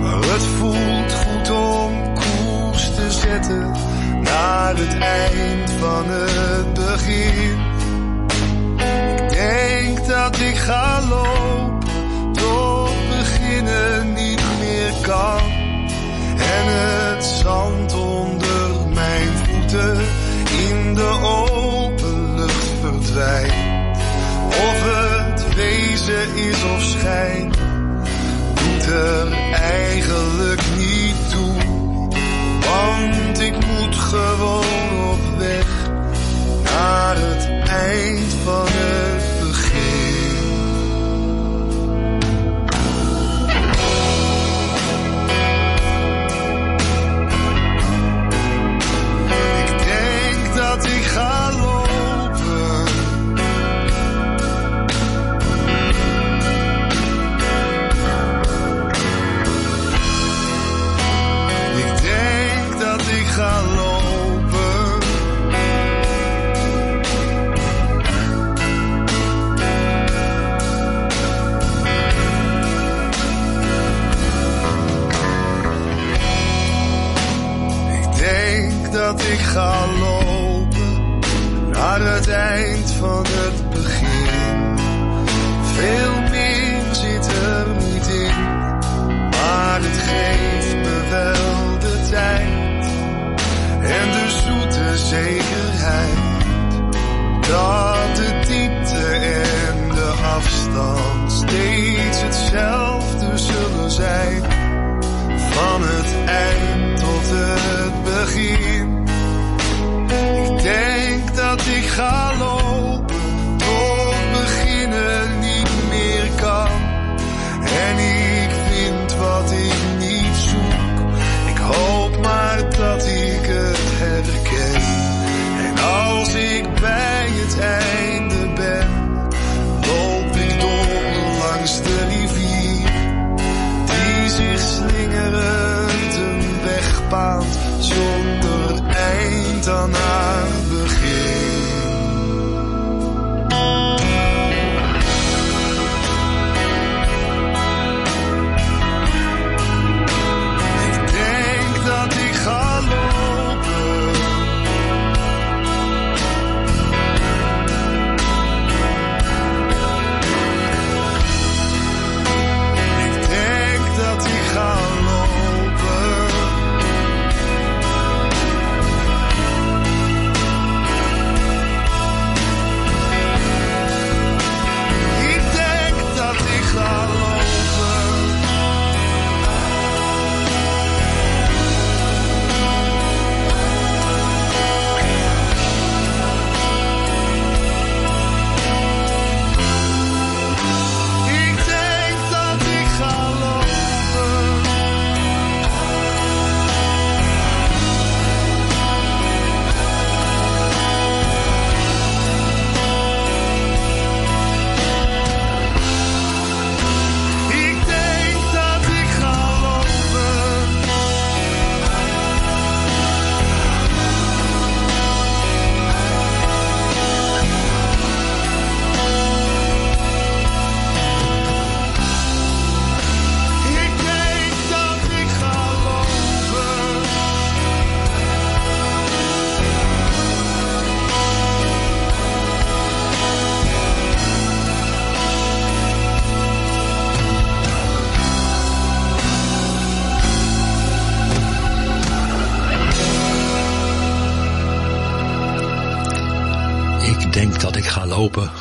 Maar 0.00 0.30
het 0.32 0.42
voelt 0.42 1.12
goed 1.12 1.50
om 1.50 2.14
koers 2.14 2.94
te 2.94 3.10
zetten 3.10 3.72
naar 4.22 4.76
het 4.76 4.98
eind 4.98 5.70
van 5.70 6.04
het 6.08 6.74
begin 6.74 7.73
denk 9.48 10.06
dat 10.06 10.40
ik 10.40 10.56
ga 10.56 11.00
lopen 11.08 12.32
tot 12.32 13.08
beginnen 13.08 14.12
niet 14.12 14.42
meer 14.60 14.92
kan. 15.02 15.40
En 16.36 16.64
het 16.66 17.24
zand 17.24 17.94
onder 17.94 18.88
mijn 18.94 19.28
voeten 19.44 19.96
in 20.68 20.94
de 20.94 21.18
open 21.22 22.34
lucht 22.34 22.70
verdwijnt. 22.80 23.96
Of 24.48 24.82
het 24.82 25.54
wezen 25.54 26.34
is 26.34 26.64
of 26.74 26.82
schijn, 26.82 27.52
doet 28.54 28.86
er 28.86 29.32
eigenlijk 29.52 30.62
niet 30.76 31.30
toe. 31.30 31.54
Want 32.60 33.40
ik 33.40 33.54
moet 33.66 33.96
gewoon 33.96 35.10
op 35.12 35.38
weg 35.38 35.66
naar 36.64 37.16
het 37.16 37.68
eind 37.68 38.34
van 38.44 38.66
het 38.68 39.33
Thank 39.74 39.98
you. 39.98 40.03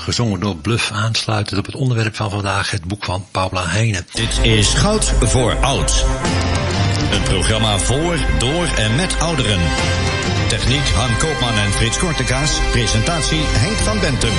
Gezongen 0.03 0.39
door 0.39 0.55
Bluff, 0.55 0.91
aansluitend 0.91 1.59
op 1.59 1.65
het 1.65 1.75
onderwerp 1.75 2.15
van 2.15 2.29
vandaag, 2.29 2.71
het 2.71 2.83
boek 2.83 3.03
van 3.03 3.25
Paula 3.31 3.67
Heijnen. 3.67 4.07
Dit 4.13 4.39
is 4.41 4.73
Goud 4.73 5.05
voor 5.05 5.55
Oud. 5.55 6.05
Een 7.11 7.23
programma 7.23 7.79
voor, 7.79 8.17
door 8.39 8.65
en 8.65 8.95
met 8.95 9.19
ouderen. 9.19 9.59
Techniek 10.47 10.87
Han 10.89 11.17
Koopman 11.17 11.53
en 11.53 11.71
Frits 11.71 11.97
Kortekaas. 11.97 12.59
Presentatie 12.71 13.41
Henk 13.41 13.77
van 13.77 13.99
Bentum. 13.99 14.33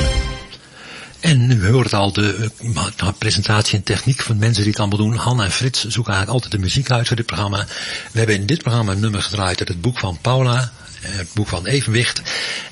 En 1.21 1.47
nu 1.47 1.71
hoort 1.71 1.93
al, 1.93 2.13
de 2.13 2.51
uh, 2.63 3.09
presentatie 3.19 3.79
en 3.79 3.83
techniek 3.85 4.23
van 4.23 4.39
mensen 4.39 4.63
die 4.63 4.71
het 4.73 4.81
allemaal 4.81 4.99
doen. 4.99 5.17
Han 5.17 5.43
en 5.43 5.51
Frits 5.51 5.81
zoeken 5.81 6.13
eigenlijk 6.13 6.31
altijd 6.31 6.53
de 6.53 6.69
muziek 6.69 6.91
uit 6.91 7.07
voor 7.07 7.17
dit 7.17 7.27
programma. 7.27 7.67
We 8.13 8.19
hebben 8.19 8.37
in 8.37 8.47
dit 8.47 8.63
programma 8.63 8.93
een 8.93 9.01
nummer 9.01 9.23
gedraaid 9.23 9.59
uit 9.59 9.69
het 9.69 9.81
boek 9.81 9.99
van 9.99 10.19
Paula. 10.21 10.73
Het 11.07 11.33
boek 11.35 11.49
van 11.49 11.67
Evenwicht. 11.67 12.23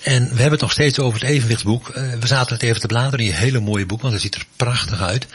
En 0.03 0.23
we 0.23 0.35
hebben 0.35 0.51
het 0.51 0.61
nog 0.61 0.73
steeds 0.73 0.99
over 0.99 1.21
het 1.21 1.29
Evenwichtboek. 1.29 1.89
Uh, 1.89 2.13
we 2.21 2.27
zaten 2.27 2.55
het 2.55 2.63
even 2.63 2.81
te 2.81 2.87
bladeren 2.87 3.19
in 3.19 3.25
je 3.25 3.33
hele 3.33 3.61
mooie 3.61 3.87
boek, 3.87 4.01
want 4.01 4.13
het 4.13 4.23
ziet 4.23 4.35
er 4.35 4.47
prachtig 4.57 5.01
uit. 5.01 5.27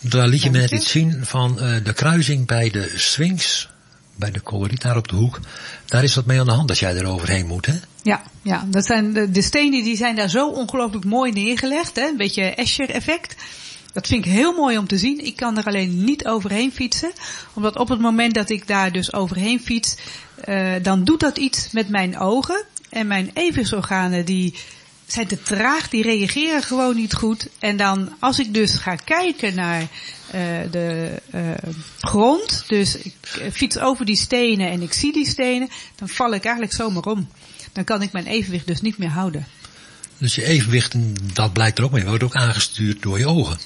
Daar 0.00 0.28
liet 0.28 0.42
je 0.42 0.50
me 0.50 0.58
net 0.58 0.70
iets 0.70 0.90
zien 0.90 1.26
van 1.26 1.58
uh, 1.60 1.76
de 1.84 1.92
kruising 1.92 2.46
bij 2.46 2.70
de 2.70 2.92
Sphinx, 2.96 3.68
bij 4.16 4.30
de 4.30 4.42
coloriet 4.42 4.82
daar 4.82 4.96
op 4.96 5.08
de 5.08 5.16
hoek. 5.16 5.40
Daar 5.84 6.04
is 6.04 6.14
wat 6.14 6.26
mee 6.26 6.40
aan 6.40 6.46
de 6.46 6.52
hand 6.52 6.70
als 6.70 6.80
jij 6.80 6.96
er 6.96 7.06
overheen 7.06 7.46
moet, 7.46 7.66
hè? 7.66 7.74
Ja, 8.02 8.22
ja, 8.42 8.66
dat 8.70 8.86
zijn 8.86 9.12
de, 9.12 9.30
de 9.30 9.42
stenen 9.42 9.84
die 9.84 9.96
zijn 9.96 10.16
daar 10.16 10.30
zo 10.30 10.50
ongelooflijk 10.50 11.04
mooi 11.04 11.32
neergelegd. 11.32 11.96
Hè? 11.96 12.06
Een 12.06 12.16
beetje 12.16 12.42
Escher 12.42 12.90
effect. 12.90 13.34
Dat 13.94 14.06
vind 14.06 14.24
ik 14.24 14.32
heel 14.32 14.52
mooi 14.52 14.78
om 14.78 14.86
te 14.86 14.98
zien. 14.98 15.24
Ik 15.24 15.36
kan 15.36 15.58
er 15.58 15.64
alleen 15.64 16.04
niet 16.04 16.26
overheen 16.26 16.72
fietsen. 16.72 17.12
Omdat 17.52 17.78
op 17.78 17.88
het 17.88 18.00
moment 18.00 18.34
dat 18.34 18.50
ik 18.50 18.66
daar 18.66 18.92
dus 18.92 19.12
overheen 19.12 19.60
fiets, 19.60 19.96
uh, 20.48 20.72
dan 20.82 21.04
doet 21.04 21.20
dat 21.20 21.38
iets 21.38 21.68
met 21.72 21.88
mijn 21.88 22.18
ogen. 22.18 22.64
En 22.90 23.06
mijn 23.06 23.30
evenwichtsorganen 23.34 24.24
die 24.24 24.54
zijn 25.06 25.26
te 25.26 25.42
traag, 25.42 25.88
die 25.88 26.02
reageren 26.02 26.62
gewoon 26.62 26.96
niet 26.96 27.14
goed. 27.14 27.48
En 27.58 27.76
dan, 27.76 28.12
als 28.18 28.38
ik 28.38 28.54
dus 28.54 28.74
ga 28.74 28.94
kijken 28.94 29.54
naar 29.54 29.80
uh, 29.80 29.88
de 30.70 31.20
uh, 31.34 31.50
grond, 32.00 32.64
dus 32.68 32.96
ik 32.96 33.14
fiets 33.52 33.78
over 33.78 34.04
die 34.04 34.16
stenen 34.16 34.70
en 34.70 34.82
ik 34.82 34.92
zie 34.92 35.12
die 35.12 35.26
stenen, 35.26 35.68
dan 35.94 36.08
val 36.08 36.34
ik 36.34 36.44
eigenlijk 36.44 36.74
zomaar 36.74 37.04
om. 37.04 37.28
Dan 37.72 37.84
kan 37.84 38.02
ik 38.02 38.12
mijn 38.12 38.26
evenwicht 38.26 38.66
dus 38.66 38.80
niet 38.80 38.98
meer 38.98 39.08
houden. 39.08 39.46
Dus 40.18 40.34
je 40.34 40.44
evenwicht, 40.44 40.94
dat 41.34 41.52
blijkt 41.52 41.78
er 41.78 41.84
ook 41.84 41.92
mee, 41.92 42.04
wordt 42.04 42.22
ook 42.22 42.36
aangestuurd 42.36 43.02
door 43.02 43.18
je 43.18 43.26
ogen. 43.26 43.58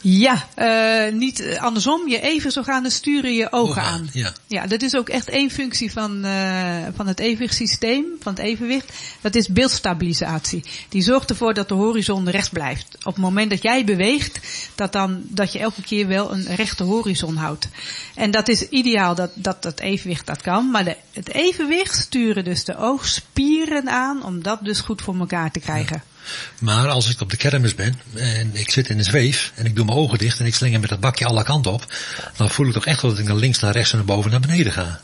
Ja, 0.00 0.46
uh, 0.56 1.12
niet 1.12 1.58
andersom. 1.60 2.08
Je 2.08 2.20
evenwichtsorganen 2.20 2.90
sturen 2.90 3.34
je 3.34 3.52
ogen, 3.52 3.82
aan. 3.82 4.08
Ja. 4.12 4.32
ja, 4.46 4.66
dat 4.66 4.82
is 4.82 4.96
ook 4.96 5.08
echt 5.08 5.28
één 5.28 5.50
functie 5.50 5.92
van, 5.92 6.26
uh, 6.26 6.76
van 6.94 7.06
het 7.06 7.20
evenwichtssysteem, 7.20 8.04
van 8.20 8.32
het 8.32 8.42
evenwicht. 8.42 8.92
Dat 9.20 9.34
is 9.34 9.48
beeldstabilisatie. 9.48 10.64
Die 10.88 11.02
zorgt 11.02 11.30
ervoor 11.30 11.54
dat 11.54 11.68
de 11.68 11.74
horizon 11.74 12.30
recht 12.30 12.52
blijft. 12.52 12.96
Op 12.98 13.14
het 13.14 13.22
moment 13.22 13.50
dat 13.50 13.62
jij 13.62 13.84
beweegt, 13.84 14.40
dat, 14.74 14.92
dan, 14.92 15.22
dat 15.22 15.52
je 15.52 15.58
elke 15.58 15.82
keer 15.82 16.06
wel 16.06 16.32
een 16.32 16.54
rechte 16.54 16.84
horizon 16.84 17.36
houdt. 17.36 17.68
En 18.14 18.30
dat 18.30 18.48
is 18.48 18.68
ideaal 18.68 19.14
dat 19.14 19.30
dat, 19.34 19.62
dat 19.62 19.80
evenwicht 19.80 20.26
dat 20.26 20.42
kan. 20.42 20.70
Maar 20.70 20.84
de, 20.84 20.96
het 21.12 21.28
evenwicht 21.28 21.96
sturen 21.96 22.44
dus 22.44 22.64
de 22.64 22.76
oogspieren 22.76 23.88
aan 23.88 24.24
om 24.24 24.42
dat 24.42 24.64
dus 24.64 24.80
goed 24.80 25.02
voor 25.02 25.18
elkaar 25.18 25.50
te 25.50 25.60
krijgen. 25.60 26.02
Ja. 26.04 26.16
Maar 26.60 26.88
als 26.88 27.10
ik 27.10 27.20
op 27.20 27.30
de 27.30 27.36
kermis 27.36 27.74
ben 27.74 28.00
en 28.14 28.50
ik 28.52 28.70
zit 28.70 28.88
in 28.88 28.98
een 28.98 29.04
zweef 29.04 29.52
en 29.54 29.66
ik 29.66 29.76
doe 29.76 29.84
mijn 29.84 29.98
ogen 29.98 30.18
dicht 30.18 30.40
en 30.40 30.46
ik 30.46 30.54
slinger 30.54 30.80
met 30.80 30.88
dat 30.88 31.00
bakje 31.00 31.26
alle 31.26 31.42
kanten 31.42 31.72
op, 31.72 31.94
dan 32.36 32.50
voel 32.50 32.66
ik 32.66 32.72
toch 32.72 32.86
echt 32.86 33.02
wel 33.02 33.10
dat 33.10 33.20
ik 33.20 33.26
naar 33.26 33.36
links, 33.36 33.58
naar 33.58 33.72
rechts 33.72 33.90
en 33.90 33.96
naar 33.96 34.06
boven 34.06 34.30
naar 34.30 34.40
beneden 34.40 34.72
ga. 34.72 35.00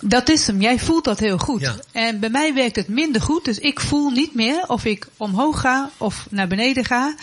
Dat 0.00 0.28
is 0.28 0.46
hem. 0.46 0.60
Jij 0.60 0.78
voelt 0.78 1.04
dat 1.04 1.18
heel 1.18 1.38
goed. 1.38 1.60
Ja. 1.60 1.76
En 1.92 2.20
bij 2.20 2.30
mij 2.30 2.54
werkt 2.54 2.76
het 2.76 2.88
minder 2.88 3.20
goed. 3.20 3.44
Dus 3.44 3.58
ik 3.58 3.80
voel 3.80 4.10
niet 4.10 4.34
meer 4.34 4.64
of 4.66 4.84
ik 4.84 5.06
omhoog 5.16 5.60
ga 5.60 5.90
of 5.96 6.26
naar 6.30 6.48
beneden 6.48 6.84
ga 6.84 7.14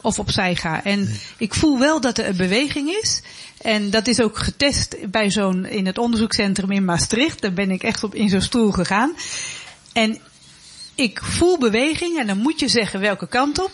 of 0.00 0.18
opzij 0.18 0.54
ga. 0.54 0.84
En 0.84 1.04
nee. 1.04 1.20
ik 1.36 1.54
voel 1.54 1.78
wel 1.78 2.00
dat 2.00 2.18
er 2.18 2.28
een 2.28 2.36
beweging 2.36 2.98
is. 3.02 3.22
En 3.60 3.90
dat 3.90 4.06
is 4.06 4.20
ook 4.20 4.38
getest 4.38 4.96
bij 5.10 5.30
zo'n, 5.30 5.66
in 5.66 5.86
het 5.86 5.98
onderzoekscentrum 5.98 6.70
in 6.70 6.84
Maastricht. 6.84 7.40
Daar 7.40 7.52
ben 7.52 7.70
ik 7.70 7.82
echt 7.82 8.04
op 8.04 8.14
in 8.14 8.28
zo'n 8.28 8.40
stoel 8.40 8.70
gegaan. 8.70 9.12
En 9.92 10.18
ik 10.94 11.20
voel 11.22 11.58
beweging 11.58 12.18
en 12.18 12.26
dan 12.26 12.38
moet 12.38 12.60
je 12.60 12.68
zeggen 12.68 13.00
welke 13.00 13.28
kant 13.28 13.58
op. 13.58 13.70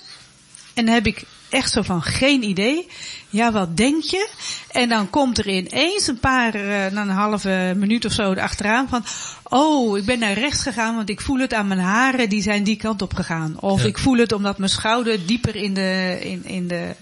En 0.75 0.85
dan 0.85 0.95
heb 0.95 1.07
ik 1.07 1.25
echt 1.49 1.73
zo 1.73 1.83
van 1.83 2.03
geen 2.03 2.43
idee. 2.43 2.87
Ja, 3.29 3.53
wat 3.53 3.77
denk 3.77 4.03
je? 4.03 4.29
En 4.71 4.89
dan 4.89 5.11
komt 5.11 5.39
er 5.39 5.49
ineens 5.49 6.07
een 6.07 6.19
paar, 6.19 6.55
uh, 6.55 6.93
een 6.93 7.09
halve 7.09 7.75
minuut 7.77 8.05
of 8.05 8.13
zo 8.13 8.35
achteraan 8.35 8.89
van, 8.89 9.05
oh, 9.43 9.99
ik 9.99 10.05
ben 10.05 10.19
naar 10.19 10.33
rechts 10.33 10.63
gegaan, 10.63 10.97
want 10.97 11.09
ik 11.09 11.21
voel 11.21 11.39
het 11.39 11.55
aan 11.55 11.69
mijn 11.69 11.81
haren, 11.81 12.29
die 12.29 12.43
zijn 12.43 12.65
die 12.65 12.77
kant 12.77 13.03
op 13.03 13.15
gegaan. 13.15 13.61
Of 13.61 13.83
ja. 13.83 13.89
ik 13.89 13.99
voel 13.99 14.17
het 14.17 14.33
omdat 14.33 14.59
mijn 14.59 14.71
schouder 14.71 15.27
dieper 15.27 15.57
in 15.57 15.75
de, 15.75 16.19
in, 16.21 16.45
in 16.45 16.69
de 16.69 16.95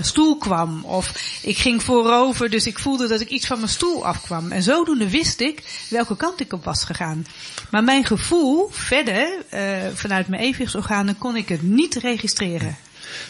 stoel 0.00 0.36
kwam. 0.36 0.84
Of 0.84 1.12
ik 1.42 1.58
ging 1.58 1.82
voorover, 1.82 2.50
dus 2.50 2.66
ik 2.66 2.78
voelde 2.78 3.08
dat 3.08 3.20
ik 3.20 3.28
iets 3.28 3.46
van 3.46 3.58
mijn 3.58 3.70
stoel 3.70 4.06
afkwam. 4.06 4.52
En 4.52 4.62
zodoende 4.62 5.10
wist 5.10 5.40
ik 5.40 5.86
welke 5.88 6.16
kant 6.16 6.40
ik 6.40 6.52
op 6.52 6.64
was 6.64 6.84
gegaan. 6.84 7.26
Maar 7.70 7.84
mijn 7.84 8.04
gevoel, 8.04 8.68
verder, 8.70 9.44
uh, 9.54 9.60
vanuit 9.94 10.28
mijn 10.28 10.42
evenwichtsorganen, 10.42 11.18
kon 11.18 11.36
ik 11.36 11.48
het 11.48 11.62
niet 11.62 11.94
registreren. 11.94 12.76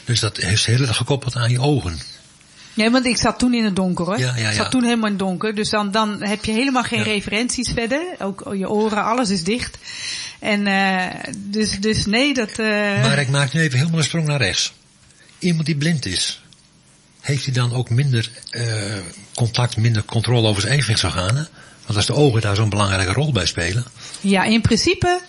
Dus 0.04 0.20
dat 0.20 0.38
is 0.38 0.66
heel 0.66 0.80
erg 0.80 0.96
gekoppeld 0.96 1.36
aan 1.36 1.50
je 1.50 1.60
ogen. 1.60 1.98
Nee, 2.74 2.90
want 2.90 3.06
ik 3.06 3.16
zat 3.16 3.38
toen 3.38 3.54
in 3.54 3.64
het 3.64 3.76
donker 3.76 4.04
hoor. 4.04 4.18
Ja, 4.18 4.32
ja, 4.36 4.42
ja. 4.42 4.48
Ik 4.48 4.54
zat 4.54 4.70
toen 4.70 4.82
helemaal 4.82 5.06
in 5.06 5.10
het 5.10 5.20
donker. 5.20 5.54
Dus 5.54 5.70
dan, 5.70 5.90
dan 5.90 6.22
heb 6.22 6.44
je 6.44 6.52
helemaal 6.52 6.82
geen 6.82 7.02
referenties 7.02 7.70
verder. 7.70 8.02
Ook 8.18 8.54
je 8.56 8.70
oren, 8.70 9.04
alles 9.04 9.30
is 9.30 9.44
dicht. 9.44 9.78
En 10.38 10.66
uh, 10.66 11.06
dus, 11.36 11.80
dus 11.80 12.06
nee, 12.06 12.34
dat... 12.34 12.58
Uh... 12.58 12.66
Maar 13.02 13.18
ik 13.18 13.28
maak 13.28 13.52
nu 13.52 13.60
even 13.60 13.78
helemaal 13.78 13.98
een 13.98 14.04
sprong 14.04 14.26
naar 14.26 14.40
rechts. 14.40 14.72
Iemand 15.38 15.66
die 15.66 15.76
blind 15.76 16.06
is, 16.06 16.41
heeft 17.22 17.44
hij 17.44 17.54
dan 17.54 17.74
ook 17.74 17.90
minder 17.90 18.30
uh, 18.50 18.64
contact, 19.34 19.76
minder 19.76 20.04
controle 20.04 20.48
over 20.48 20.62
zijn 20.62 20.74
evenwichtsorganen? 20.74 21.48
Want 21.84 21.96
als 21.96 22.06
de 22.06 22.14
ogen 22.14 22.40
daar 22.40 22.56
zo'n 22.56 22.68
belangrijke 22.68 23.12
rol 23.12 23.32
bij 23.32 23.46
spelen. 23.46 23.84
Ja, 24.20 24.44
in 24.44 24.60
principe 24.60 25.20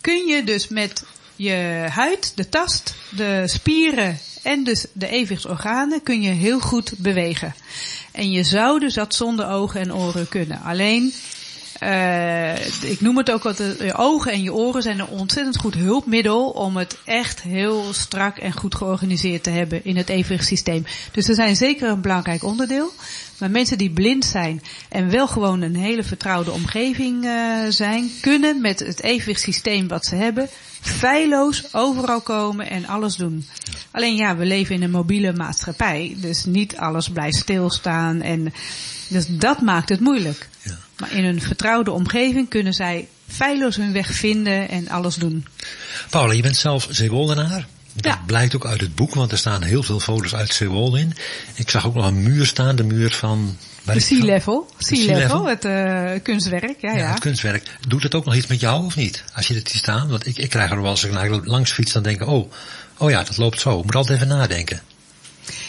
kun 0.00 0.26
je 0.26 0.44
dus 0.44 0.68
met 0.68 1.04
je 1.36 1.86
huid, 1.90 2.32
de 2.34 2.48
tast, 2.48 2.94
de 3.10 3.42
spieren 3.46 4.18
en 4.42 4.64
dus 4.64 4.86
de 4.92 5.08
evenwichtsorganen 5.08 6.02
kun 6.02 6.22
je 6.22 6.30
heel 6.30 6.60
goed 6.60 6.92
bewegen. 6.96 7.54
En 8.12 8.30
je 8.30 8.42
zou 8.42 8.80
dus 8.80 8.94
dat 8.94 9.14
zonder 9.14 9.48
ogen 9.48 9.80
en 9.80 9.94
oren 9.94 10.28
kunnen. 10.28 10.60
Alleen, 10.60 11.12
uh, 11.82 12.90
ik 12.90 13.00
noem 13.00 13.16
het 13.16 13.30
ook 13.30 13.42
wat 13.42 13.56
je 13.56 13.94
ogen 13.94 14.32
en 14.32 14.42
je 14.42 14.52
oren 14.52 14.82
zijn 14.82 14.98
een 14.98 15.06
ontzettend 15.06 15.58
goed 15.58 15.74
hulpmiddel 15.74 16.50
om 16.50 16.76
het 16.76 16.98
echt 17.04 17.42
heel 17.42 17.92
strak 17.92 18.38
en 18.38 18.52
goed 18.52 18.74
georganiseerd 18.74 19.42
te 19.42 19.50
hebben 19.50 19.84
in 19.84 19.96
het 19.96 20.08
evenwichtssysteem. 20.08 20.84
Dus 21.12 21.24
ze 21.24 21.34
zijn 21.34 21.56
zeker 21.56 21.88
een 21.88 22.00
belangrijk 22.00 22.42
onderdeel. 22.42 22.92
Maar 23.38 23.50
mensen 23.50 23.78
die 23.78 23.90
blind 23.90 24.24
zijn 24.24 24.62
en 24.88 25.10
wel 25.10 25.28
gewoon 25.28 25.60
een 25.60 25.76
hele 25.76 26.02
vertrouwde 26.02 26.50
omgeving 26.50 27.24
uh, 27.24 27.58
zijn, 27.68 28.10
kunnen 28.20 28.60
met 28.60 28.78
het 28.78 29.02
evenwichtssysteem 29.02 29.88
wat 29.88 30.06
ze 30.06 30.14
hebben 30.14 30.48
feilloos 30.80 31.74
overal 31.74 32.20
komen 32.20 32.70
en 32.70 32.86
alles 32.86 33.16
doen. 33.16 33.46
Alleen 33.90 34.16
ja, 34.16 34.36
we 34.36 34.44
leven 34.44 34.74
in 34.74 34.82
een 34.82 34.90
mobiele 34.90 35.32
maatschappij, 35.32 36.16
dus 36.16 36.44
niet 36.44 36.76
alles 36.76 37.08
blijft 37.08 37.36
stilstaan 37.36 38.20
en 38.20 38.52
dus 39.08 39.26
dat 39.28 39.60
maakt 39.60 39.88
het 39.88 40.00
moeilijk. 40.00 40.48
Ja. 40.68 40.78
Maar 40.98 41.12
in 41.12 41.24
een 41.24 41.42
vertrouwde 41.42 41.90
omgeving 41.90 42.48
kunnen 42.48 42.72
zij 42.72 43.08
feilloos 43.28 43.76
hun 43.76 43.92
weg 43.92 44.12
vinden 44.12 44.68
en 44.68 44.88
alles 44.88 45.14
doen. 45.14 45.46
Paula, 46.10 46.32
je 46.32 46.42
bent 46.42 46.56
zelf 46.56 46.86
Zeewoldenaar. 46.90 47.66
Dat 47.94 48.04
Ja. 48.12 48.22
blijkt 48.26 48.54
ook 48.54 48.66
uit 48.66 48.80
het 48.80 48.94
boek, 48.94 49.14
want 49.14 49.32
er 49.32 49.38
staan 49.38 49.62
heel 49.62 49.82
veel 49.82 50.00
foto's 50.00 50.34
uit 50.34 50.54
Zeewolde 50.54 50.98
in. 50.98 51.14
Ik 51.54 51.70
zag 51.70 51.86
ook 51.86 51.94
nog 51.94 52.06
een 52.06 52.22
muur 52.22 52.46
staan, 52.46 52.76
de 52.76 52.84
muur 52.84 53.10
van... 53.10 53.56
De 53.84 54.00
sea 54.00 54.24
level, 54.24 54.70
sea 54.78 54.98
level, 55.04 55.44
level. 55.44 55.46
het 55.48 55.64
uh, 55.64 56.22
kunstwerk, 56.22 56.80
ja, 56.80 56.90
Ja, 56.92 56.98
ja. 56.98 57.10
het 57.10 57.18
kunstwerk. 57.18 57.62
Doet 57.88 58.02
het 58.02 58.14
ook 58.14 58.24
nog 58.24 58.34
iets 58.34 58.46
met 58.46 58.60
jou 58.60 58.84
of 58.84 58.96
niet? 58.96 59.24
Als 59.34 59.46
je 59.46 59.54
dit 59.54 59.68
ziet 59.68 59.78
staan? 59.80 60.08
Want 60.08 60.26
ik, 60.26 60.36
ik 60.36 60.50
krijg 60.50 60.70
er 60.70 60.82
wel 60.82 60.90
als 60.90 61.04
ik 61.04 61.44
langs 61.44 61.72
fiets 61.72 61.92
dan 61.92 62.02
denk 62.02 62.20
ik, 62.20 62.28
oh, 62.28 62.52
oh 62.96 63.10
ja, 63.10 63.22
dat 63.22 63.36
loopt 63.36 63.60
zo. 63.60 63.78
Ik 63.78 63.84
moet 63.84 63.94
altijd 63.94 64.16
even 64.16 64.36
nadenken. 64.36 64.80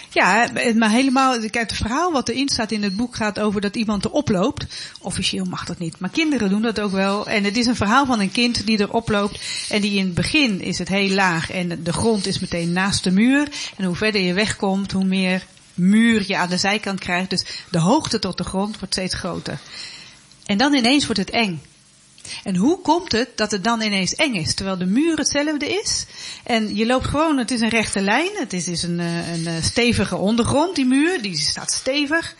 Ja, 0.09 0.49
maar 0.75 0.89
helemaal, 0.89 1.39
kijk, 1.39 1.69
het 1.69 1.77
verhaal 1.77 2.11
wat 2.11 2.29
erin 2.29 2.49
staat 2.49 2.71
in 2.71 2.83
het 2.83 2.95
boek 2.95 3.15
gaat 3.15 3.39
over 3.39 3.61
dat 3.61 3.75
iemand 3.75 4.05
erop 4.05 4.29
loopt. 4.29 4.65
Officieel 5.01 5.45
mag 5.45 5.65
dat 5.65 5.79
niet, 5.79 5.99
maar 5.99 6.09
kinderen 6.09 6.49
doen 6.49 6.61
dat 6.61 6.79
ook 6.79 6.91
wel. 6.91 7.27
En 7.27 7.43
het 7.43 7.57
is 7.57 7.65
een 7.65 7.75
verhaal 7.75 8.05
van 8.05 8.19
een 8.19 8.31
kind 8.31 8.65
die 8.65 8.79
erop 8.79 9.09
loopt 9.09 9.41
en 9.69 9.81
die 9.81 9.97
in 9.97 10.05
het 10.05 10.13
begin 10.13 10.61
is 10.61 10.77
het 10.77 10.87
heel 10.87 11.09
laag 11.09 11.51
en 11.51 11.83
de 11.83 11.93
grond 11.93 12.25
is 12.25 12.39
meteen 12.39 12.71
naast 12.71 13.03
de 13.03 13.11
muur. 13.11 13.47
En 13.77 13.85
hoe 13.85 13.95
verder 13.95 14.21
je 14.21 14.33
wegkomt, 14.33 14.91
hoe 14.91 15.05
meer 15.05 15.45
muur 15.73 16.23
je 16.27 16.37
aan 16.37 16.49
de 16.49 16.57
zijkant 16.57 16.99
krijgt. 16.99 17.29
Dus 17.29 17.45
de 17.69 17.79
hoogte 17.79 18.19
tot 18.19 18.37
de 18.37 18.43
grond 18.43 18.79
wordt 18.79 18.93
steeds 18.93 19.15
groter. 19.15 19.59
En 20.45 20.57
dan 20.57 20.73
ineens 20.73 21.05
wordt 21.05 21.19
het 21.19 21.29
eng. 21.29 21.61
En 22.43 22.55
hoe 22.55 22.81
komt 22.81 23.11
het 23.11 23.29
dat 23.35 23.51
het 23.51 23.63
dan 23.63 23.81
ineens 23.81 24.15
eng 24.15 24.33
is, 24.33 24.53
terwijl 24.53 24.77
de 24.77 24.85
muur 24.85 25.17
hetzelfde 25.17 25.67
is? 25.67 26.05
En 26.43 26.75
je 26.75 26.85
loopt 26.85 27.07
gewoon, 27.07 27.37
het 27.37 27.51
is 27.51 27.61
een 27.61 27.69
rechte 27.69 28.01
lijn, 28.01 28.29
het 28.33 28.53
is, 28.53 28.67
is 28.67 28.83
een, 28.83 28.99
eh, 28.99 29.33
een 29.33 29.47
eh, 29.47 29.53
stevige 29.61 30.15
ondergrond, 30.15 30.75
die 30.75 30.85
muur, 30.85 31.21
die 31.21 31.37
staat 31.37 31.71
stevig. 31.71 32.35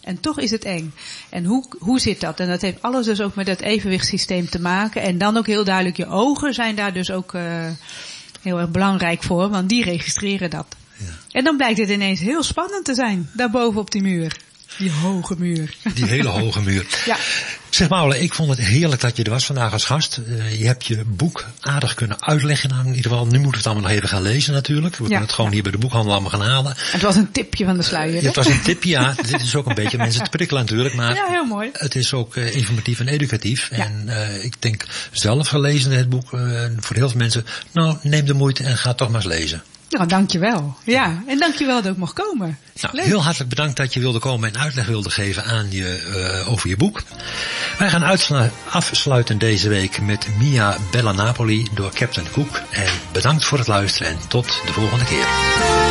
En 0.00 0.20
toch 0.20 0.38
is 0.38 0.50
het 0.50 0.64
eng. 0.64 0.94
En 1.28 1.44
hoe, 1.44 1.64
hoe 1.78 2.00
zit 2.00 2.20
dat? 2.20 2.40
En 2.40 2.48
dat 2.48 2.60
heeft 2.60 2.82
alles 2.82 3.06
dus 3.06 3.20
ook 3.20 3.34
met 3.34 3.46
het 3.46 3.60
evenwichtssysteem 3.60 4.48
te 4.48 4.60
maken. 4.60 5.02
En 5.02 5.18
dan 5.18 5.36
ook 5.36 5.46
heel 5.46 5.64
duidelijk, 5.64 5.96
je 5.96 6.06
ogen 6.06 6.54
zijn 6.54 6.74
daar 6.74 6.92
dus 6.92 7.10
ook 7.10 7.32
uh, 7.32 7.42
heel 8.40 8.58
erg 8.58 8.70
belangrijk 8.70 9.22
voor, 9.22 9.48
want 9.48 9.68
die 9.68 9.84
registreren 9.84 10.50
dat. 10.50 10.66
Ja. 10.96 11.06
En 11.30 11.44
dan 11.44 11.56
blijkt 11.56 11.78
het 11.78 11.88
ineens 11.88 12.20
heel 12.20 12.42
spannend 12.42 12.84
te 12.84 12.94
zijn, 12.94 13.30
daarboven 13.32 13.80
op 13.80 13.90
die 13.90 14.02
muur. 14.02 14.36
Die 14.78 14.90
hoge 14.92 15.34
muur. 15.38 15.74
Die 15.94 16.04
hele 16.06 16.28
hoge 16.28 16.60
muur. 16.62 16.86
Ja. 17.04 17.16
Zeg 17.70 17.88
Paula, 17.88 18.14
ik 18.14 18.34
vond 18.34 18.50
het 18.50 18.58
heerlijk 18.58 19.00
dat 19.00 19.16
je 19.16 19.22
er 19.24 19.30
was 19.30 19.44
vandaag 19.46 19.72
als 19.72 19.84
gast. 19.84 20.20
Uh, 20.28 20.58
je 20.58 20.66
hebt 20.66 20.86
je 20.86 21.02
boek 21.06 21.44
aardig 21.60 21.94
kunnen 21.94 22.22
uitleggen. 22.22 22.68
Nou, 22.68 22.80
in 22.86 22.94
ieder 22.94 23.10
geval, 23.10 23.26
nu 23.26 23.30
moeten 23.32 23.50
we 23.50 23.56
het 23.56 23.66
allemaal 23.66 23.82
nog 23.82 23.92
even 23.92 24.08
gaan 24.08 24.22
lezen 24.22 24.52
natuurlijk. 24.52 24.96
We 24.96 25.02
Ja. 25.02 25.08
kunnen 25.08 25.26
het 25.26 25.34
gewoon 25.34 25.52
hier 25.52 25.62
bij 25.62 25.72
de 25.72 25.78
boekhandel 25.78 26.12
allemaal 26.12 26.30
gaan 26.30 26.40
halen. 26.42 26.74
Het 26.76 27.02
was 27.02 27.16
een 27.16 27.30
tipje 27.32 27.64
van 27.64 27.76
de 27.76 27.82
sluier. 27.82 28.14
Ja, 28.14 28.26
het 28.26 28.36
was 28.36 28.46
een 28.46 28.62
tipje, 28.62 28.90
ja. 28.90 29.14
Dit 29.30 29.40
is 29.40 29.54
ook 29.54 29.66
een 29.66 29.74
beetje 29.74 29.96
mensen 29.98 30.24
te 30.24 30.30
prikkelen 30.30 30.62
natuurlijk. 30.62 30.94
Maar 30.94 31.14
Ja, 31.14 31.26
heel 31.28 31.44
mooi. 31.44 31.68
het 31.72 31.94
is 31.94 32.14
ook 32.14 32.36
uh, 32.36 32.54
informatief 32.56 33.00
en 33.00 33.08
educatief. 33.08 33.68
Ja. 33.70 33.84
En 33.84 34.02
uh, 34.06 34.44
ik 34.44 34.54
denk 34.58 34.84
zelf 35.12 35.48
gelezen 35.48 35.90
het 35.92 36.08
boek, 36.08 36.28
voor 36.80 36.96
heel 36.96 37.08
veel 37.08 37.18
mensen, 37.18 37.46
nou 37.72 37.96
neem 38.02 38.24
de 38.26 38.34
moeite 38.34 38.64
en 38.64 38.78
ga 38.78 38.94
toch 38.94 39.08
maar 39.10 39.20
eens 39.24 39.30
lezen. 39.32 39.62
Nou, 39.92 40.06
dankjewel. 40.06 40.76
Ja, 40.84 41.22
en 41.26 41.38
dankjewel 41.38 41.82
dat 41.82 41.92
ik 41.92 41.98
mocht 41.98 42.12
komen. 42.12 42.58
Nou, 42.80 42.96
Leuk. 42.96 43.04
heel 43.04 43.22
hartelijk 43.22 43.50
bedankt 43.50 43.76
dat 43.76 43.94
je 43.94 44.00
wilde 44.00 44.18
komen 44.18 44.54
en 44.54 44.60
uitleg 44.60 44.86
wilde 44.86 45.10
geven 45.10 45.44
aan 45.44 45.70
je, 45.70 46.42
uh, 46.44 46.52
over 46.52 46.68
je 46.68 46.76
boek. 46.76 47.02
Wij 47.78 47.88
gaan 47.88 48.18
afsluiten 48.70 49.38
deze 49.38 49.68
week 49.68 50.00
met 50.00 50.28
Mia 50.38 50.76
Bella 50.90 51.12
Napoli 51.12 51.66
door 51.74 51.92
Captain 51.92 52.26
Cook. 52.32 52.60
En 52.70 52.92
bedankt 53.12 53.44
voor 53.44 53.58
het 53.58 53.66
luisteren 53.66 54.12
en 54.12 54.18
tot 54.28 54.62
de 54.66 54.72
volgende 54.72 55.04
keer. 55.04 55.81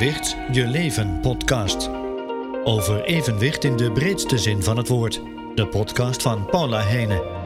Evenwicht, 0.00 0.36
je 0.52 0.66
leven 0.66 1.20
podcast. 1.20 1.90
Over 2.64 3.04
evenwicht 3.04 3.64
in 3.64 3.76
de 3.76 3.92
breedste 3.92 4.38
zin 4.38 4.62
van 4.62 4.76
het 4.76 4.88
woord. 4.88 5.22
De 5.54 5.66
podcast 5.66 6.22
van 6.22 6.46
Paula 6.46 6.80
Heijnen. 6.80 7.39